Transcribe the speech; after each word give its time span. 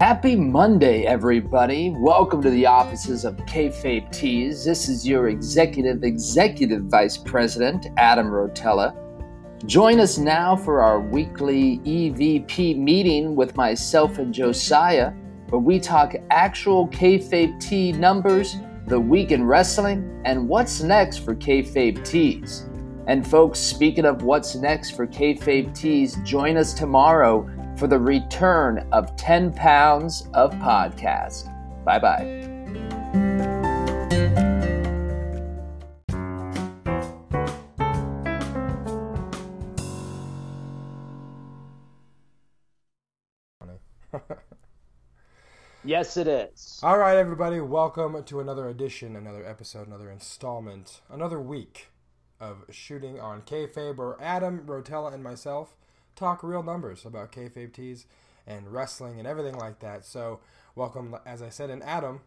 Happy 0.00 0.34
Monday, 0.34 1.04
everybody. 1.04 1.90
Welcome 1.90 2.40
to 2.40 2.48
the 2.48 2.64
offices 2.64 3.26
of 3.26 3.36
Kayfabe 3.40 4.10
Tees. 4.10 4.64
This 4.64 4.88
is 4.88 5.06
your 5.06 5.28
executive, 5.28 6.04
executive 6.04 6.84
vice 6.84 7.18
president, 7.18 7.86
Adam 7.98 8.28
Rotella. 8.28 8.96
Join 9.66 10.00
us 10.00 10.16
now 10.16 10.56
for 10.56 10.80
our 10.80 11.00
weekly 11.00 11.80
EVP 11.80 12.78
meeting 12.78 13.36
with 13.36 13.58
myself 13.58 14.16
and 14.16 14.32
Josiah, 14.32 15.10
where 15.50 15.60
we 15.60 15.78
talk 15.78 16.14
actual 16.30 16.88
Kayfabe 16.88 17.60
Tee 17.60 17.92
numbers, 17.92 18.56
the 18.86 18.98
week 18.98 19.32
in 19.32 19.44
wrestling, 19.44 20.22
and 20.24 20.48
what's 20.48 20.80
next 20.80 21.18
for 21.18 21.34
Kayfabe 21.34 22.02
Tees. 22.06 22.70
And 23.06 23.26
folks, 23.26 23.58
speaking 23.58 24.06
of 24.06 24.22
what's 24.22 24.54
next 24.54 24.92
for 24.92 25.06
Kayfabe 25.06 25.74
Tees, 25.74 26.16
join 26.24 26.56
us 26.56 26.72
tomorrow 26.72 27.46
for 27.80 27.86
the 27.86 27.98
return 27.98 28.86
of 28.92 29.16
10 29.16 29.54
pounds 29.54 30.28
of 30.34 30.52
podcast. 30.56 31.46
Bye 31.82 31.98
bye. 31.98 32.46
yes, 45.82 46.18
it 46.18 46.28
is. 46.28 46.80
All 46.82 46.98
right, 46.98 47.16
everybody, 47.16 47.62
welcome 47.62 48.22
to 48.24 48.40
another 48.40 48.68
edition, 48.68 49.16
another 49.16 49.46
episode, 49.46 49.86
another 49.86 50.10
installment, 50.10 51.00
another 51.08 51.40
week 51.40 51.88
of 52.38 52.66
shooting 52.68 53.18
on 53.18 53.40
kayfabe, 53.40 53.96
where 53.96 54.20
Adam 54.20 54.66
Rotella 54.66 55.14
and 55.14 55.24
myself 55.24 55.76
talk 56.16 56.42
real 56.42 56.62
numbers 56.62 57.04
about 57.04 57.32
kayfabe 57.32 57.72
tees 57.72 58.06
and 58.46 58.72
wrestling 58.72 59.18
and 59.18 59.26
everything 59.26 59.54
like 59.56 59.80
that. 59.80 60.04
So, 60.04 60.40
welcome, 60.74 61.16
as 61.26 61.42
I 61.42 61.48
said, 61.48 61.70
and 61.70 61.82
Adam, 61.82 62.20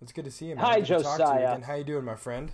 it's 0.00 0.12
good 0.12 0.24
to 0.24 0.30
see 0.30 0.46
you. 0.46 0.56
Man. 0.56 0.64
Hi, 0.64 0.80
Good 0.80 0.86
to 0.86 1.02
talk 1.02 1.16
to 1.18 1.22
you 1.24 1.28
Josiah. 1.40 1.64
How 1.64 1.74
you 1.74 1.84
doing, 1.84 2.04
my 2.04 2.16
friend? 2.16 2.52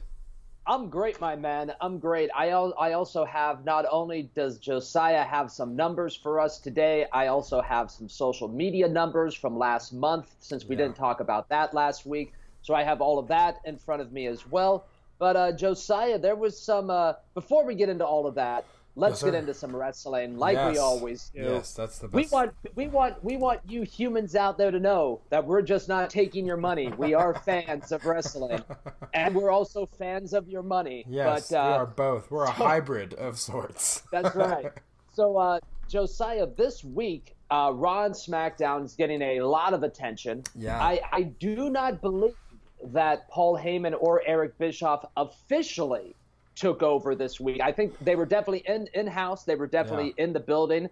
I'm 0.68 0.88
great, 0.90 1.20
my 1.20 1.36
man. 1.36 1.72
I'm 1.80 2.00
great. 2.00 2.28
I 2.34 2.50
al- 2.50 2.74
I 2.76 2.92
also 2.92 3.24
have 3.24 3.64
not 3.64 3.84
only 3.88 4.30
does 4.34 4.58
Josiah 4.58 5.22
have 5.22 5.52
some 5.52 5.76
numbers 5.76 6.16
for 6.16 6.40
us 6.40 6.58
today, 6.58 7.06
I 7.12 7.28
also 7.28 7.60
have 7.60 7.88
some 7.88 8.08
social 8.08 8.48
media 8.48 8.88
numbers 8.88 9.32
from 9.32 9.56
last 9.56 9.92
month 9.92 10.34
since 10.40 10.64
we 10.64 10.74
Yeah. 10.74 10.82
didn't 10.82 10.96
talk 10.96 11.20
about 11.20 11.48
that 11.50 11.72
last 11.72 12.04
week. 12.04 12.32
So 12.62 12.74
I 12.74 12.82
have 12.82 13.00
all 13.00 13.20
of 13.20 13.28
that 13.28 13.60
in 13.64 13.76
front 13.76 14.02
of 14.02 14.10
me 14.10 14.26
as 14.26 14.44
well. 14.44 14.86
But 15.20 15.36
uh, 15.36 15.52
Josiah, 15.52 16.18
there 16.18 16.34
was 16.34 16.60
some. 16.60 16.90
Uh, 16.90 17.12
before 17.34 17.64
we 17.64 17.76
get 17.76 17.88
into 17.88 18.04
all 18.04 18.26
of 18.26 18.34
that, 18.34 18.64
let's 18.96 19.22
Yes, 19.22 19.30
get 19.30 19.38
into 19.38 19.54
some 19.54 19.76
wrestling, 19.76 20.36
like 20.36 20.56
we 20.72 20.78
always 20.78 21.28
do. 21.28 21.42
Yes, 21.42 21.74
that's 21.74 21.98
the 21.98 22.08
best. 22.08 22.14
We 22.14 22.26
want 22.36 22.52
we 22.74 22.88
want 22.88 23.22
we 23.22 23.36
want 23.36 23.60
you 23.68 23.82
humans 23.82 24.34
out 24.34 24.58
there 24.58 24.70
to 24.70 24.80
know 24.80 25.20
that 25.30 25.46
we're 25.46 25.62
just 25.62 25.88
not 25.88 26.10
taking 26.10 26.46
your 26.46 26.56
money. 26.56 26.88
We 26.96 27.14
are 27.14 27.34
fans 27.44 27.92
of 27.92 28.04
wrestling, 28.04 28.64
and 29.14 29.34
we're 29.34 29.50
also 29.50 29.86
fans 29.98 30.32
of 30.32 30.48
your 30.48 30.62
money. 30.62 31.04
Yes, 31.08 31.50
but, 31.50 31.56
uh, 31.56 31.68
we 31.68 31.72
are 31.74 31.86
both. 31.86 32.30
We're 32.30 32.44
a 32.44 32.50
hybrid 32.50 33.14
of 33.14 33.38
sorts. 33.38 34.02
That's 34.10 34.34
right. 34.34 34.72
So, 35.12 35.36
uh, 35.36 35.60
Josiah, 35.88 36.46
this 36.46 36.82
week, 36.82 37.36
uh, 37.50 37.72
Raw 37.74 38.04
and 38.04 38.14
SmackDown 38.14 38.84
is 38.84 38.94
getting 38.94 39.22
a 39.22 39.40
lot 39.40 39.72
of 39.72 39.82
attention. 39.82 40.42
Yeah. 40.54 40.78
I, 40.78 41.00
I 41.12 41.22
do 41.22 41.70
not 41.70 42.02
believe 42.02 42.34
that 42.82 43.28
Paul 43.30 43.58
Heyman 43.58 43.94
or 43.98 44.22
Eric 44.26 44.58
Bischoff 44.58 45.06
officially 45.16 46.14
took 46.56 46.82
over 46.82 47.14
this 47.14 47.38
week. 47.38 47.60
I 47.60 47.70
think 47.70 47.96
they 48.00 48.16
were 48.16 48.26
definitely 48.26 48.64
in 48.66 48.88
in 48.94 49.06
house. 49.06 49.44
They 49.44 49.54
were 49.54 49.66
definitely 49.66 50.14
in 50.16 50.32
the 50.32 50.40
building. 50.40 50.88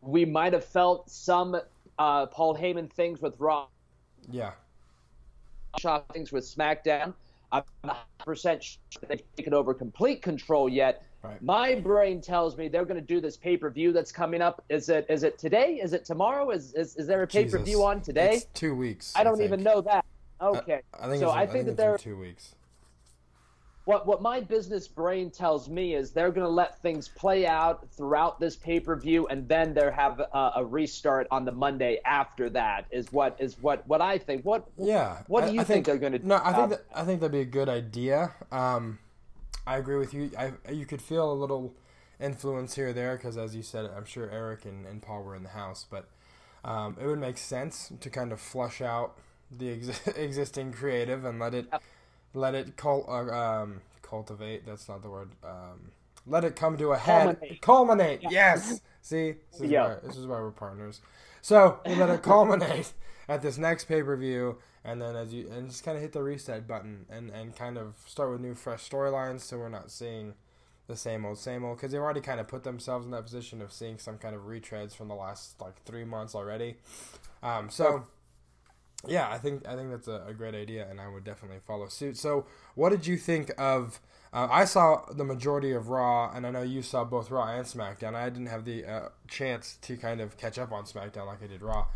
We 0.00 0.24
might 0.24 0.52
have 0.52 0.64
felt 0.64 1.10
some 1.10 1.60
uh, 1.98 2.26
Paul 2.26 2.56
Heyman 2.56 2.90
things 2.90 3.20
with 3.20 3.34
Raw, 3.38 3.66
yeah. 4.30 4.52
Bischoff 5.74 6.04
things 6.12 6.32
with 6.32 6.44
SmackDown. 6.44 7.12
I'm 7.50 7.62
not 7.82 8.06
100% 8.20 8.62
sure 8.62 8.78
they've 9.08 9.22
taken 9.36 9.54
over 9.54 9.72
complete 9.72 10.22
control 10.22 10.68
yet. 10.68 11.04
Right. 11.22 11.42
My 11.42 11.74
brain 11.74 12.20
tells 12.20 12.56
me 12.56 12.68
they're 12.68 12.84
going 12.84 13.00
to 13.00 13.06
do 13.06 13.20
this 13.20 13.36
pay 13.36 13.56
per 13.56 13.70
view 13.70 13.92
that's 13.92 14.12
coming 14.12 14.40
up. 14.40 14.64
Is 14.68 14.88
it 14.88 15.06
is 15.08 15.24
it 15.24 15.38
today? 15.38 15.80
Is 15.82 15.92
it 15.92 16.04
tomorrow? 16.04 16.50
Is 16.50 16.74
is, 16.74 16.96
is 16.96 17.06
there 17.06 17.22
a 17.22 17.26
pay 17.26 17.46
per 17.46 17.58
view 17.58 17.84
on 17.84 18.00
today? 18.00 18.34
It's 18.36 18.46
two 18.54 18.74
weeks. 18.74 19.12
I 19.16 19.24
don't 19.24 19.36
think. 19.36 19.48
even 19.48 19.62
know 19.62 19.80
that. 19.80 20.04
Okay, 20.40 20.82
I 20.94 21.08
think 21.08 21.20
so 21.20 21.28
it's, 21.28 21.36
I 21.36 21.46
think 21.46 21.64
that 21.64 21.70
it's 21.72 21.76
they're 21.76 21.98
two 21.98 22.16
weeks. 22.16 22.54
What 23.88 24.06
what 24.06 24.20
my 24.20 24.38
business 24.38 24.86
brain 24.86 25.30
tells 25.30 25.66
me 25.70 25.94
is 25.94 26.10
they're 26.10 26.30
going 26.30 26.46
to 26.46 26.52
let 26.52 26.78
things 26.82 27.08
play 27.08 27.46
out 27.46 27.88
throughout 27.90 28.38
this 28.38 28.54
pay 28.54 28.78
per 28.78 28.94
view, 28.94 29.26
and 29.28 29.48
then 29.48 29.72
they 29.72 29.90
have 29.90 30.20
a, 30.20 30.52
a 30.56 30.64
restart 30.64 31.26
on 31.30 31.46
the 31.46 31.52
Monday 31.52 31.98
after 32.04 32.50
that. 32.50 32.84
Is 32.90 33.10
what 33.12 33.36
is 33.38 33.56
what 33.62 33.88
what 33.88 34.02
I 34.02 34.18
think. 34.18 34.44
What 34.44 34.68
Yeah. 34.76 35.22
What 35.26 35.46
do 35.46 35.54
you 35.54 35.62
I 35.62 35.64
think 35.64 35.86
they're 35.86 35.96
gonna 35.96 36.18
No, 36.22 36.38
I 36.44 36.52
think 36.52 36.68
that, 36.68 36.84
I 36.94 37.04
think 37.04 37.20
that'd 37.20 37.32
be 37.32 37.40
a 37.40 37.46
good 37.46 37.70
idea. 37.70 38.34
Um, 38.52 38.98
I 39.66 39.78
agree 39.78 39.96
with 39.96 40.12
you. 40.12 40.32
I 40.38 40.52
you 40.70 40.84
could 40.84 41.00
feel 41.00 41.32
a 41.32 41.32
little 41.32 41.74
influence 42.20 42.74
here 42.74 42.88
or 42.88 42.92
there 42.92 43.16
because, 43.16 43.38
as 43.38 43.56
you 43.56 43.62
said, 43.62 43.88
I'm 43.96 44.04
sure 44.04 44.28
Eric 44.30 44.66
and, 44.66 44.84
and 44.84 45.00
Paul 45.00 45.22
were 45.22 45.34
in 45.34 45.44
the 45.44 45.48
house, 45.48 45.86
but 45.90 46.10
um, 46.62 46.94
it 47.00 47.06
would 47.06 47.20
make 47.20 47.38
sense 47.38 47.90
to 47.98 48.10
kind 48.10 48.32
of 48.32 48.40
flush 48.40 48.82
out 48.82 49.16
the 49.50 49.70
ex- 49.70 50.08
existing 50.14 50.74
creative 50.74 51.24
and 51.24 51.38
let 51.38 51.54
it 51.54 51.68
let 52.34 52.54
it 52.54 52.76
cul- 52.76 53.06
uh, 53.08 53.32
um, 53.62 53.80
cultivate. 54.02 54.66
That's 54.66 54.88
not 54.88 55.02
the 55.02 55.10
word. 55.10 55.30
Um, 55.44 55.92
let 56.26 56.44
it 56.44 56.56
come 56.56 56.76
to 56.78 56.92
a 56.92 56.98
head. 56.98 57.38
Culminate. 57.40 57.60
Culminate. 57.62 58.20
Yes. 58.30 58.80
See, 59.02 59.36
this 59.52 59.60
is, 59.62 59.70
Yeah. 59.70 59.88
why, 59.88 59.96
this 60.04 60.16
is 60.16 60.26
why 60.26 60.40
we're 60.40 60.50
partners. 60.50 61.00
So 61.40 61.80
we 61.86 61.94
let 61.94 62.10
it 62.10 62.22
culminate 62.22 62.92
at 63.28 63.40
this 63.42 63.56
next 63.58 63.84
pay 63.86 64.02
per 64.02 64.16
view, 64.16 64.58
and 64.84 65.00
then 65.00 65.16
as 65.16 65.32
you 65.32 65.48
and 65.50 65.68
just 65.68 65.84
kind 65.84 65.96
of 65.96 66.02
hit 66.02 66.12
the 66.12 66.22
reset 66.22 66.66
button 66.66 67.06
and 67.08 67.30
and 67.30 67.56
kind 67.56 67.78
of 67.78 67.94
start 68.06 68.30
with 68.30 68.40
new 68.40 68.54
fresh 68.54 68.88
storylines, 68.88 69.40
so 69.40 69.56
we're 69.56 69.68
not 69.70 69.90
seeing 69.90 70.34
the 70.88 70.96
same 70.96 71.24
old 71.24 71.38
same 71.38 71.64
old 71.64 71.76
because 71.78 71.92
they've 71.92 72.00
already 72.00 72.20
kind 72.20 72.40
of 72.40 72.48
put 72.48 72.64
themselves 72.64 73.04
in 73.06 73.12
that 73.12 73.22
position 73.22 73.62
of 73.62 73.72
seeing 73.72 73.98
some 73.98 74.18
kind 74.18 74.34
of 74.34 74.42
retreads 74.42 74.94
from 74.94 75.08
the 75.08 75.14
last 75.14 75.58
like 75.60 75.82
three 75.84 76.04
months 76.04 76.34
already. 76.34 76.76
Um, 77.42 77.70
so. 77.70 78.04
Yeah, 79.06 79.28
I 79.30 79.38
think 79.38 79.66
I 79.66 79.76
think 79.76 79.90
that's 79.90 80.08
a, 80.08 80.24
a 80.26 80.34
great 80.34 80.54
idea, 80.54 80.86
and 80.90 81.00
I 81.00 81.08
would 81.08 81.24
definitely 81.24 81.60
follow 81.66 81.86
suit. 81.88 82.16
So, 82.16 82.46
what 82.74 82.90
did 82.90 83.06
you 83.06 83.16
think 83.16 83.52
of? 83.56 84.00
Uh, 84.32 84.48
I 84.50 84.64
saw 84.64 85.04
the 85.10 85.24
majority 85.24 85.72
of 85.72 85.88
Raw, 85.88 86.30
and 86.34 86.46
I 86.46 86.50
know 86.50 86.62
you 86.62 86.82
saw 86.82 87.04
both 87.04 87.30
Raw 87.30 87.46
and 87.46 87.64
SmackDown. 87.64 88.14
I 88.14 88.28
didn't 88.28 88.48
have 88.48 88.64
the 88.64 88.84
uh, 88.84 89.08
chance 89.28 89.78
to 89.82 89.96
kind 89.96 90.20
of 90.20 90.36
catch 90.36 90.58
up 90.58 90.72
on 90.72 90.84
SmackDown 90.84 91.26
like 91.26 91.42
I 91.42 91.46
did 91.46 91.62
Raw. 91.62 91.86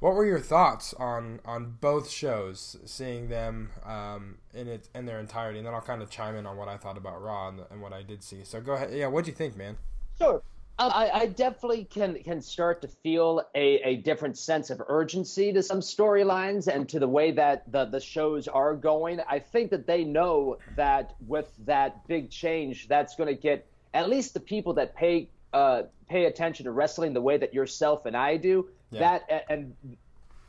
What 0.00 0.14
were 0.14 0.24
your 0.24 0.40
thoughts 0.40 0.94
on 0.94 1.40
on 1.46 1.76
both 1.80 2.10
shows, 2.10 2.76
seeing 2.84 3.28
them 3.28 3.70
um, 3.84 4.36
in 4.54 4.68
it 4.68 4.88
in 4.94 5.06
their 5.06 5.18
entirety, 5.18 5.58
and 5.58 5.66
then 5.66 5.74
I'll 5.74 5.80
kind 5.80 6.02
of 6.02 6.10
chime 6.10 6.36
in 6.36 6.46
on 6.46 6.56
what 6.58 6.68
I 6.68 6.76
thought 6.76 6.98
about 6.98 7.22
Raw 7.22 7.48
and, 7.48 7.60
and 7.70 7.80
what 7.80 7.92
I 7.94 8.02
did 8.02 8.22
see. 8.22 8.44
So 8.44 8.60
go 8.60 8.74
ahead. 8.74 8.90
Yeah, 8.92 9.06
what 9.06 9.24
do 9.24 9.30
you 9.30 9.36
think, 9.36 9.56
man? 9.56 9.78
Sure. 10.18 10.42
Um, 10.80 10.90
I, 10.94 11.10
I 11.10 11.26
definitely 11.26 11.84
can 11.84 12.14
can 12.22 12.40
start 12.40 12.80
to 12.80 12.88
feel 12.88 13.42
a, 13.54 13.80
a 13.82 13.96
different 13.96 14.38
sense 14.38 14.70
of 14.70 14.80
urgency 14.88 15.52
to 15.52 15.62
some 15.62 15.80
storylines 15.80 16.68
and 16.68 16.88
to 16.88 16.98
the 16.98 17.06
way 17.06 17.32
that 17.32 17.70
the, 17.70 17.84
the 17.84 18.00
shows 18.00 18.48
are 18.48 18.74
going. 18.74 19.20
I 19.28 19.40
think 19.40 19.70
that 19.72 19.86
they 19.86 20.04
know 20.04 20.56
that 20.76 21.16
with 21.26 21.52
that 21.66 22.08
big 22.08 22.30
change, 22.30 22.88
that's 22.88 23.14
going 23.14 23.28
to 23.28 23.38
get 23.38 23.66
at 23.92 24.08
least 24.08 24.32
the 24.32 24.40
people 24.40 24.72
that 24.74 24.96
pay 24.96 25.28
uh, 25.52 25.82
pay 26.08 26.24
attention 26.24 26.64
to 26.64 26.70
wrestling 26.70 27.12
the 27.12 27.20
way 27.20 27.36
that 27.36 27.52
yourself 27.52 28.06
and 28.06 28.16
I 28.16 28.38
do. 28.38 28.68
Yeah. 28.90 29.18
That 29.28 29.44
and 29.50 29.74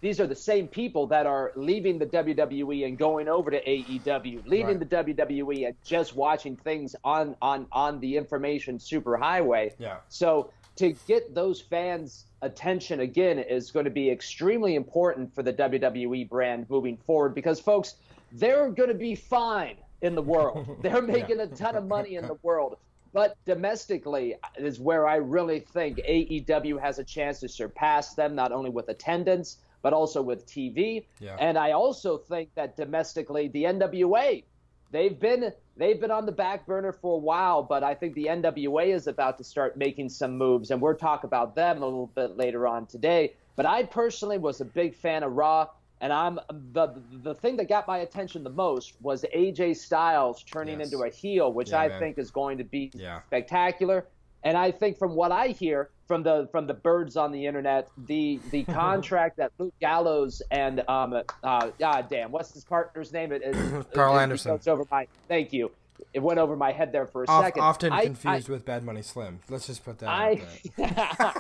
these 0.02 0.20
are 0.20 0.28
the 0.28 0.36
same 0.36 0.68
people 0.68 1.08
that 1.08 1.26
are 1.26 1.52
leaving 1.56 2.00
the 2.00 2.06
WWE 2.08 2.86
and 2.88 2.98
going 2.98 3.28
over 3.28 3.52
to 3.52 3.64
AEW, 3.64 4.46
leaving 4.48 4.80
Right. 4.80 4.90
the 4.90 4.96
WWE 5.04 5.68
and 5.68 5.76
just 5.86 6.16
watching 6.16 6.56
things 6.58 6.96
on 7.04 7.36
on 7.42 7.68
on 7.72 8.00
the 8.00 8.18
information 8.18 8.78
superhighway. 8.80 9.74
Yeah. 9.78 9.98
So 10.10 10.52
to 10.78 10.94
get 11.08 11.36
those 11.36 11.62
fans' 11.62 12.26
attention 12.42 13.02
again 13.02 13.38
is 13.40 13.72
going 13.72 13.86
to 13.86 13.92
be 13.92 14.10
extremely 14.10 14.76
important 14.76 15.34
for 15.36 15.44
the 15.44 15.54
WWE 15.54 16.28
brand 16.28 16.68
moving 16.70 16.98
forward 16.98 17.36
because 17.36 17.60
folks, 17.60 17.96
they're 18.32 18.70
going 18.72 18.90
to 18.90 18.96
be 18.96 19.14
fine 19.14 19.76
in 20.02 20.16
the 20.16 20.22
world. 20.22 20.78
They're 20.82 21.02
making 21.02 21.40
a 21.42 21.48
ton 21.48 21.76
of 21.76 21.86
money 21.86 22.16
in 22.16 22.26
the 22.26 22.38
world. 22.42 22.78
But 23.14 23.36
domestically 23.46 24.36
is 24.58 24.80
where 24.80 25.06
I 25.08 25.18
really 25.18 25.60
think 25.60 25.98
AEW 25.98 26.80
has 26.82 26.98
a 26.98 27.04
chance 27.04 27.42
to 27.42 27.50
surpass 27.50 28.14
them, 28.16 28.34
not 28.34 28.52
only 28.54 28.70
with 28.70 28.88
attendance, 28.90 29.58
but 29.82 29.94
also 29.94 30.22
with 30.22 30.46
TV. 30.48 31.06
Yeah. 31.20 31.36
And 31.40 31.58
I 31.58 31.72
also 31.72 32.18
think 32.18 32.54
that 32.56 32.76
domestically, 32.78 33.48
the 33.48 33.64
NWA, 33.66 34.44
they've 34.92 35.20
been 35.20 35.52
they've 35.78 36.00
been 36.00 36.12
on 36.12 36.26
the 36.26 36.32
back 36.32 36.66
burner 36.66 36.92
for 36.92 37.16
a 37.16 37.20
while, 37.20 37.64
but 37.64 37.84
I 37.84 37.96
think 37.96 38.14
the 38.16 38.26
NWA 38.26 38.94
is 38.94 39.08
about 39.08 39.38
to 39.40 39.44
start 39.44 39.78
making 39.78 40.10
some 40.10 40.38
moves, 40.38 40.72
and 40.72 40.82
we'll 40.82 40.96
talk 40.96 41.24
about 41.24 41.56
them 41.56 41.82
a 41.82 41.86
little 41.86 42.08
bit 42.08 42.38
later 42.38 42.68
on 42.68 42.86
today. 42.86 43.34
But 43.56 43.66
I 43.66 43.84
personally 43.84 44.38
was 44.38 44.62
a 44.62 44.66
big 44.66 44.96
fan 44.96 45.24
of 45.24 45.34
Raw, 45.34 45.68
and 46.02 46.12
I'm 46.14 46.40
the 46.50 47.02
the 47.24 47.34
thing 47.36 47.58
that 47.58 47.68
got 47.70 47.88
my 47.88 48.00
attention 48.00 48.44
the 48.44 48.50
most 48.50 48.96
was 49.02 49.24
AJ 49.34 49.78
Styles 49.78 50.44
turning 50.44 50.80
Yes. 50.80 50.92
into 50.92 51.04
a 51.04 51.10
heel, 51.10 51.52
which 51.52 51.70
Yeah, 51.72 51.80
I 51.82 51.88
man. 51.88 52.00
think 52.00 52.18
is 52.18 52.32
going 52.32 52.58
to 52.60 52.64
be 52.64 52.92
Yeah. 52.94 53.22
spectacular. 53.28 54.06
And 54.44 54.58
I 54.58 54.72
think 54.72 54.98
from 54.98 55.16
what 55.16 55.32
I 55.32 55.50
hear 55.50 55.92
from 56.12 56.24
the 56.24 56.46
from 56.52 56.68
the 56.68 56.74
birds 56.74 57.16
on 57.16 57.32
the 57.32 57.46
internet. 57.46 57.88
The 58.06 58.42
the 58.50 58.64
contract 58.66 59.38
that 59.38 59.54
Luke 59.58 59.74
Gallows 59.80 60.42
and 60.52 60.84
um 60.90 61.14
uh 61.42 61.72
god 61.80 62.10
damn 62.10 62.34
what's 62.34 62.54
his 62.54 62.66
partner's 62.66 63.14
name? 63.14 63.32
It, 63.32 63.42
it, 63.46 63.92
Karl 63.94 64.18
it, 64.18 64.24
Anderson. 64.24 64.56
It 64.56 64.68
over 64.68 64.86
my 64.92 65.08
thank 65.30 65.54
you. 65.54 65.72
It 66.14 66.20
went 66.20 66.38
over 66.38 66.58
my 66.58 66.74
head 66.74 66.92
there 66.92 67.08
for 67.08 67.24
a 67.24 67.28
second. 67.28 67.62
Often 67.62 67.94
I- 67.94 68.04
confused 68.04 68.50
I, 68.50 68.54
with 68.54 68.66
Bad 68.66 68.84
Money 68.84 69.04
Slim. 69.04 69.40
Let's 69.48 69.68
just 69.68 69.86
put 69.86 70.00
that 70.00 70.10
I. 70.10 70.42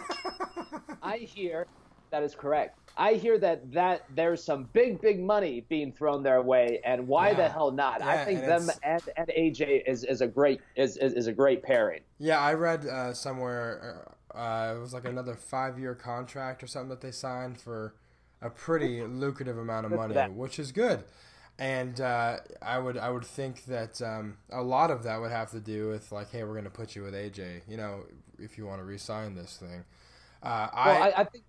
I 1.03 1.17
hear 1.17 1.67
that 2.11 2.23
is 2.23 2.33
correct. 2.33 2.77
I 2.95 3.13
hear 3.13 3.37
that 3.39 3.71
that 3.73 4.05
there's 4.15 4.41
some 4.43 4.69
big 4.71 5.01
big 5.01 5.19
money 5.19 5.65
being 5.67 5.91
thrown 5.91 6.23
their 6.23 6.41
way, 6.41 6.79
and 6.85 7.07
why 7.07 7.33
the 7.33 7.49
hell 7.49 7.71
not? 7.71 8.01
I 8.01 8.23
think 8.23 8.39
and 8.39 8.49
them 8.49 8.71
and, 8.83 9.01
and 9.17 9.27
AJ 9.27 9.83
is, 9.87 10.03
is 10.03 10.21
a 10.21 10.27
great 10.27 10.61
is, 10.75 10.95
is, 10.97 11.13
is 11.13 11.27
a 11.27 11.33
great 11.33 11.63
pairing. 11.63 12.01
Yeah, 12.19 12.39
I 12.39 12.53
read 12.53 12.85
uh, 12.85 13.13
somewhere 13.13 14.13
uh, 14.35 14.73
it 14.77 14.79
was 14.79 14.93
like 14.93 15.05
another 15.05 15.35
five 15.35 15.79
year 15.79 15.95
contract 15.95 16.63
or 16.63 16.67
something 16.67 16.89
that 16.89 17.01
they 17.01 17.11
signed 17.11 17.59
for 17.59 17.95
a 18.41 18.49
pretty 18.49 19.03
lucrative 19.03 19.57
amount 19.57 19.85
of 19.85 19.93
money, 19.93 20.27
which 20.29 20.59
is 20.59 20.71
good. 20.71 21.03
And 21.59 22.01
uh, 22.01 22.37
I 22.61 22.79
would 22.79 22.97
I 22.97 23.09
would 23.11 23.25
think 23.25 23.65
that 23.65 24.01
um, 24.01 24.37
a 24.51 24.61
lot 24.63 24.89
of 24.89 25.03
that 25.03 25.19
would 25.21 25.31
have 25.31 25.51
to 25.51 25.59
do 25.59 25.89
with 25.89 26.11
like, 26.11 26.31
hey, 26.31 26.43
we're 26.43 26.53
going 26.53 26.63
to 26.63 26.71
put 26.71 26.95
you 26.95 27.03
with 27.03 27.13
AJ. 27.13 27.61
You 27.67 27.77
know, 27.77 28.05
if 28.39 28.57
you 28.57 28.65
want 28.65 28.79
to 28.81 28.85
re-sign 28.85 29.35
this 29.35 29.57
thing. 29.57 29.83
Uh, 30.41 30.69
Well, 30.83 31.03
I, 31.03 31.09
I, 31.09 31.19
I 31.21 31.23
think 31.25 31.43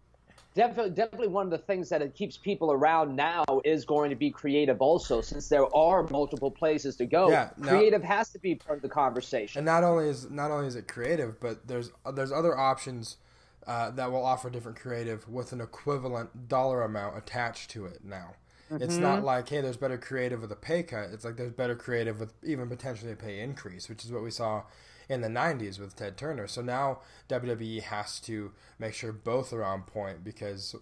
definitely 0.54 0.90
definitely 0.90 1.28
one 1.28 1.46
of 1.46 1.50
the 1.50 1.58
things 1.58 1.88
that 1.88 2.02
it 2.02 2.14
keeps 2.14 2.36
people 2.36 2.72
around 2.72 3.16
now 3.16 3.44
is 3.64 3.84
going 3.84 4.10
to 4.10 4.16
be 4.16 4.30
creative 4.30 4.80
also, 4.80 5.20
since 5.20 5.48
there 5.48 5.74
are 5.74 6.06
multiple 6.10 6.50
places 6.50 6.96
to 6.96 7.06
go. 7.06 7.28
Yeah, 7.30 7.50
no- 7.56 7.68
creative 7.68 8.02
has 8.02 8.30
to 8.30 8.38
be 8.38 8.54
part 8.56 8.78
of 8.78 8.82
the 8.82 8.88
conversation. 8.88 9.58
and 9.58 9.66
not 9.66 9.84
only 9.84 10.08
is 10.08 10.30
not 10.30 10.50
only 10.50 10.66
is 10.66 10.76
it 10.76 10.88
creative, 10.88 11.38
but 11.40 11.66
there's 11.66 11.90
there's 12.14 12.32
other 12.32 12.56
options 12.58 13.16
uh, 13.66 13.90
that 13.90 14.10
will 14.10 14.24
offer 14.24 14.50
different 14.50 14.78
creative 14.78 15.28
with 15.28 15.52
an 15.52 15.60
equivalent 15.60 16.48
dollar 16.48 16.82
amount 16.82 17.16
attached 17.16 17.70
to 17.70 17.86
it. 17.86 18.00
Now, 18.04 18.34
it's 18.80 18.98
Mm-hmm. 18.98 19.02
not 19.02 19.22
like 19.24 19.48
hey, 19.48 19.60
there's 19.60 19.76
better 19.76 19.98
creative 19.98 20.40
with 20.40 20.52
a 20.52 20.56
pay 20.56 20.82
cut. 20.82 21.10
It's 21.12 21.24
like 21.24 21.36
there's 21.36 21.52
better 21.52 21.76
creative 21.76 22.18
with 22.20 22.32
even 22.42 22.68
potentially 22.68 23.12
a 23.12 23.16
pay 23.16 23.40
increase, 23.40 23.88
which 23.88 24.04
is 24.04 24.12
what 24.12 24.22
we 24.22 24.30
saw 24.30 24.62
in 25.08 25.20
the 25.20 25.28
'90s 25.28 25.78
with 25.78 25.96
Ted 25.96 26.16
Turner. 26.16 26.46
So 26.46 26.62
now 26.62 27.00
WWE 27.28 27.82
has 27.82 28.20
to 28.20 28.52
make 28.78 28.94
sure 28.94 29.12
both 29.12 29.52
are 29.52 29.64
on 29.64 29.82
point 29.82 30.24
because 30.24 30.74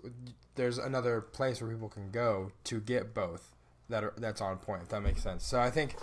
there's 0.54 0.78
another 0.78 1.20
place 1.20 1.60
where 1.60 1.70
people 1.70 1.88
can 1.88 2.10
go 2.10 2.52
to 2.64 2.80
get 2.80 3.14
both 3.14 3.54
that 3.88 4.04
are 4.04 4.14
that's 4.16 4.40
on 4.40 4.58
point. 4.58 4.82
If 4.82 4.88
that 4.90 5.00
makes 5.02 5.22
sense. 5.22 5.44
So 5.44 5.60
I 5.60 5.70
think. 5.70 5.96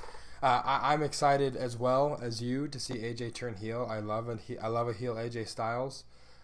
Uh, 0.43 0.61
I, 0.63 0.93
I'm 0.93 1.01
excited 1.01 1.55
as 1.55 1.77
well 1.77 2.19
as 2.21 2.43
you 2.43 2.67
to 2.67 2.79
see 2.79 2.93
AJ 2.93 3.33
turn 3.33 3.55
heel. 3.55 3.87
I 3.89 3.97
love 3.97 4.29
a 4.29 4.35
he, 4.37 4.55
I 4.59 4.67
love 4.67 4.87
a 4.87 4.93
heel 4.93 5.15
AJ 5.15 5.47
Styles, 5.47 6.03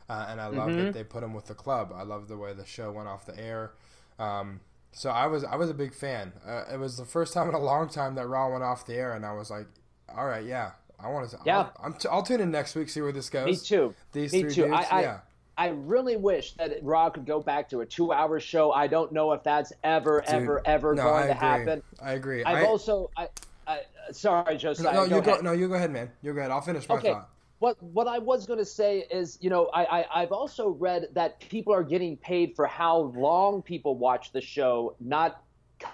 uh, 0.09 0.25
and 0.27 0.41
I 0.41 0.47
love 0.47 0.69
Mm-hmm. 0.69 0.85
that 0.85 0.93
they 0.93 1.03
put 1.03 1.21
him 1.21 1.31
with 1.31 1.45
the 1.45 1.53
club. 1.53 1.93
I 1.95 2.01
love 2.01 2.27
the 2.27 2.35
way 2.35 2.53
the 2.53 2.65
show 2.65 2.91
went 2.91 3.07
off 3.07 3.27
the 3.27 3.39
air. 3.39 3.73
Um, 4.17 4.61
so 4.93 5.11
I 5.11 5.27
was 5.27 5.43
I 5.43 5.57
was 5.57 5.69
a 5.69 5.75
big 5.75 5.93
fan. 5.93 6.33
Uh, 6.43 6.63
it 6.73 6.79
was 6.79 6.97
the 6.97 7.05
first 7.05 7.35
time 7.35 7.47
in 7.49 7.53
a 7.53 7.59
long 7.59 7.87
time 7.87 8.15
that 8.15 8.25
Raw 8.27 8.49
went 8.51 8.63
off 8.63 8.83
the 8.87 8.95
air, 8.95 9.13
and 9.13 9.23
I 9.27 9.33
was 9.33 9.51
like, 9.51 9.67
all 10.09 10.25
right, 10.25 10.43
yeah, 10.43 10.71
I 11.03 11.09
want 11.09 11.29
to. 11.29 11.37
Yeah. 11.45 11.57
I'll, 11.57 11.73
I'm 11.83 11.93
t- 11.93 12.07
I'll 12.09 12.23
tune 12.23 12.39
in 12.39 12.51
next 12.51 12.75
week 12.75 12.89
see 12.89 13.01
where 13.01 13.11
this 13.11 13.29
goes. 13.29 13.45
Me 13.45 13.55
too. 13.55 13.93
These 14.11 14.33
Me 14.33 14.43
too. 14.43 14.49
dudes, 14.49 14.73
I, 14.73 14.83
I, 14.83 15.01
yeah. 15.01 15.19
I 15.57 15.67
really 15.67 16.17
wish 16.17 16.53
that 16.53 16.71
Raw 16.81 17.09
could 17.09 17.25
go 17.25 17.39
back 17.39 17.69
to 17.69 17.81
a 17.81 17.85
two-hour 17.85 18.39
show. 18.39 18.71
I 18.71 18.87
don't 18.87 19.11
know 19.11 19.33
if 19.33 19.43
that's 19.43 19.71
ever, 19.83 20.21
Dude, 20.21 20.33
ever, 20.33 20.61
ever 20.65 20.95
no, 20.95 21.03
going 21.03 21.27
to 21.27 21.33
happen. 21.33 21.83
I 22.01 22.13
agree. 22.13 22.43
I've 22.43 22.63
I, 22.63 22.65
also, 22.65 23.11
I, 23.15 23.27
I, 23.67 23.81
sorry, 24.11 24.57
Josiah. 24.57 24.93
no, 24.93 25.07
go 25.07 25.15
you 25.17 25.21
go. 25.21 25.39
No, 25.41 25.51
you 25.51 25.67
go 25.67 25.75
ahead, 25.75 25.91
man. 25.91 26.09
You 26.21 26.33
go 26.33 26.39
ahead. 26.39 26.51
I'll 26.51 26.61
finish 26.61 26.87
my 26.89 26.95
Okay. 26.95 27.11
thought. 27.11 27.29
What 27.59 27.81
what 27.81 28.07
I 28.07 28.17
was 28.17 28.45
going 28.45 28.59
to 28.59 28.65
say 28.65 29.05
is, 29.09 29.37
you 29.39 29.49
know, 29.49 29.69
I, 29.73 29.85
I 29.85 30.21
I've 30.21 30.33
also 30.33 30.69
read 30.69 31.07
that 31.13 31.39
people 31.39 31.73
are 31.73 31.83
getting 31.83 32.17
paid 32.17 32.55
for 32.57 32.65
how 32.65 33.13
long 33.15 33.61
people 33.61 33.95
watch 33.95 34.33
the 34.33 34.41
show, 34.41 34.95
not 34.99 35.41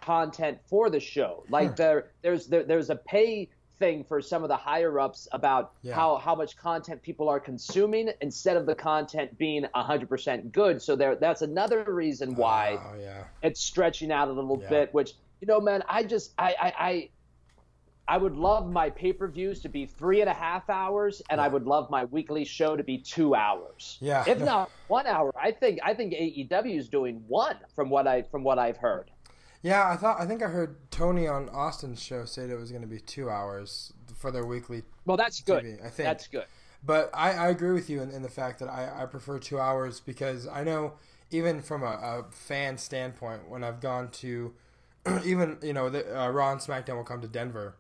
content 0.02 0.60
for 0.68 0.90
the 0.90 1.00
show. 1.00 1.44
Like 1.50 1.70
hmm. 1.70 1.76
there 1.76 2.12
there's 2.22 2.48
there, 2.48 2.64
there's 2.64 2.90
a 2.90 2.96
pay 2.96 3.50
thing 3.80 4.04
for 4.04 4.22
some 4.22 4.44
of 4.44 4.50
the 4.50 4.58
higher 4.58 5.00
ups 5.00 5.28
about 5.32 5.72
Yeah. 5.82 5.96
how 5.96 6.18
how 6.18 6.36
much 6.36 6.56
content 6.58 7.02
people 7.02 7.30
are 7.30 7.40
consuming 7.40 8.12
instead 8.22 8.58
of 8.58 8.66
the 8.66 8.76
content 8.76 9.38
being 9.38 9.66
100% 9.74 10.52
good. 10.52 10.82
So 10.82 10.96
there 10.96 11.16
that's 11.16 11.42
another 11.42 11.84
reason 11.88 12.36
why 12.36 12.78
Oh 12.80 13.00
yeah. 13.00 13.24
it's 13.42 13.62
stretching 13.62 14.12
out 14.12 14.28
a 14.28 14.32
little 14.34 14.60
Yeah. 14.62 14.70
bit 14.70 14.94
which 14.94 15.14
you 15.42 15.48
know 15.48 15.60
man 15.62 15.84
i 15.88 16.04
just 16.04 16.34
i 16.38 16.54
i 16.60 16.74
i, 16.90 17.10
I 18.08 18.18
would 18.18 18.36
love 18.36 18.70
my 18.70 18.90
pay-per-views 18.90 19.62
to 19.62 19.70
be 19.70 19.86
three 19.86 20.20
and 20.22 20.30
a 20.30 20.34
half 20.34 20.70
hours 20.70 21.22
and 21.30 21.40
i 21.40 21.48
would 21.48 21.66
love 21.66 21.90
my 21.90 22.04
weekly 22.06 22.44
show 22.44 22.76
to 22.76 22.84
be 22.84 22.98
two 22.98 23.36
hours 23.36 23.98
Yeah. 24.02 24.24
if 24.28 24.40
not 24.40 24.70
one 24.88 25.08
hour 25.08 25.32
i 25.42 25.52
think 25.52 25.80
i 25.84 25.94
think 25.94 26.14
aew 26.14 26.76
is 26.78 26.90
doing 26.90 27.24
one 27.28 27.56
from 27.76 27.90
what 27.90 28.06
i 28.08 28.24
from 28.24 28.44
what 28.44 28.60
i've 28.60 28.78
heard 28.78 29.12
Yeah, 29.62 29.90
I 29.90 29.98
thought 29.98 30.20
I 30.22 30.26
think 30.26 30.42
I 30.42 30.48
heard 30.48 30.78
Tony 30.92 31.28
on 31.28 31.50
Austin's 31.50 32.02
show 32.02 32.26
say 32.26 32.46
that 32.48 32.54
it 32.54 32.60
was 32.60 32.72
going 32.72 32.82
to 32.82 32.88
be 32.88 33.00
two 33.00 33.30
hours 33.30 33.94
for 34.16 34.32
their 34.32 34.46
weekly. 34.46 34.84
well 35.06 35.18
that's 35.18 35.42
good 35.42 35.66
I 35.84 35.90
think. 35.90 36.08
that's 36.08 36.28
good 36.28 36.46
But 36.84 37.10
I, 37.14 37.32
I 37.34 37.48
agree 37.50 37.74
with 37.74 37.90
you 37.90 38.02
in, 38.02 38.10
in 38.12 38.22
the 38.22 38.30
fact 38.30 38.60
that 38.60 38.70
I, 38.70 39.04
I 39.04 39.06
prefer 39.06 39.38
two 39.40 39.60
hours 39.60 40.00
because 40.00 40.48
I 40.48 40.64
know 40.64 40.94
even 41.32 41.62
from 41.62 41.84
a, 41.84 41.88
a 41.88 42.26
fan 42.32 42.78
standpoint, 42.78 43.50
when 43.50 43.64
I've 43.64 43.82
gone 43.82 44.10
to 44.12 44.54
even 45.26 45.58
you 45.62 45.74
know 45.74 45.90
the 45.90 46.20
uh, 46.20 46.30
Raw 46.30 46.52
and 46.54 46.62
SmackDown 46.62 46.96
will 46.96 47.04
come 47.04 47.22
to 47.22 47.28
Denver 47.28 47.76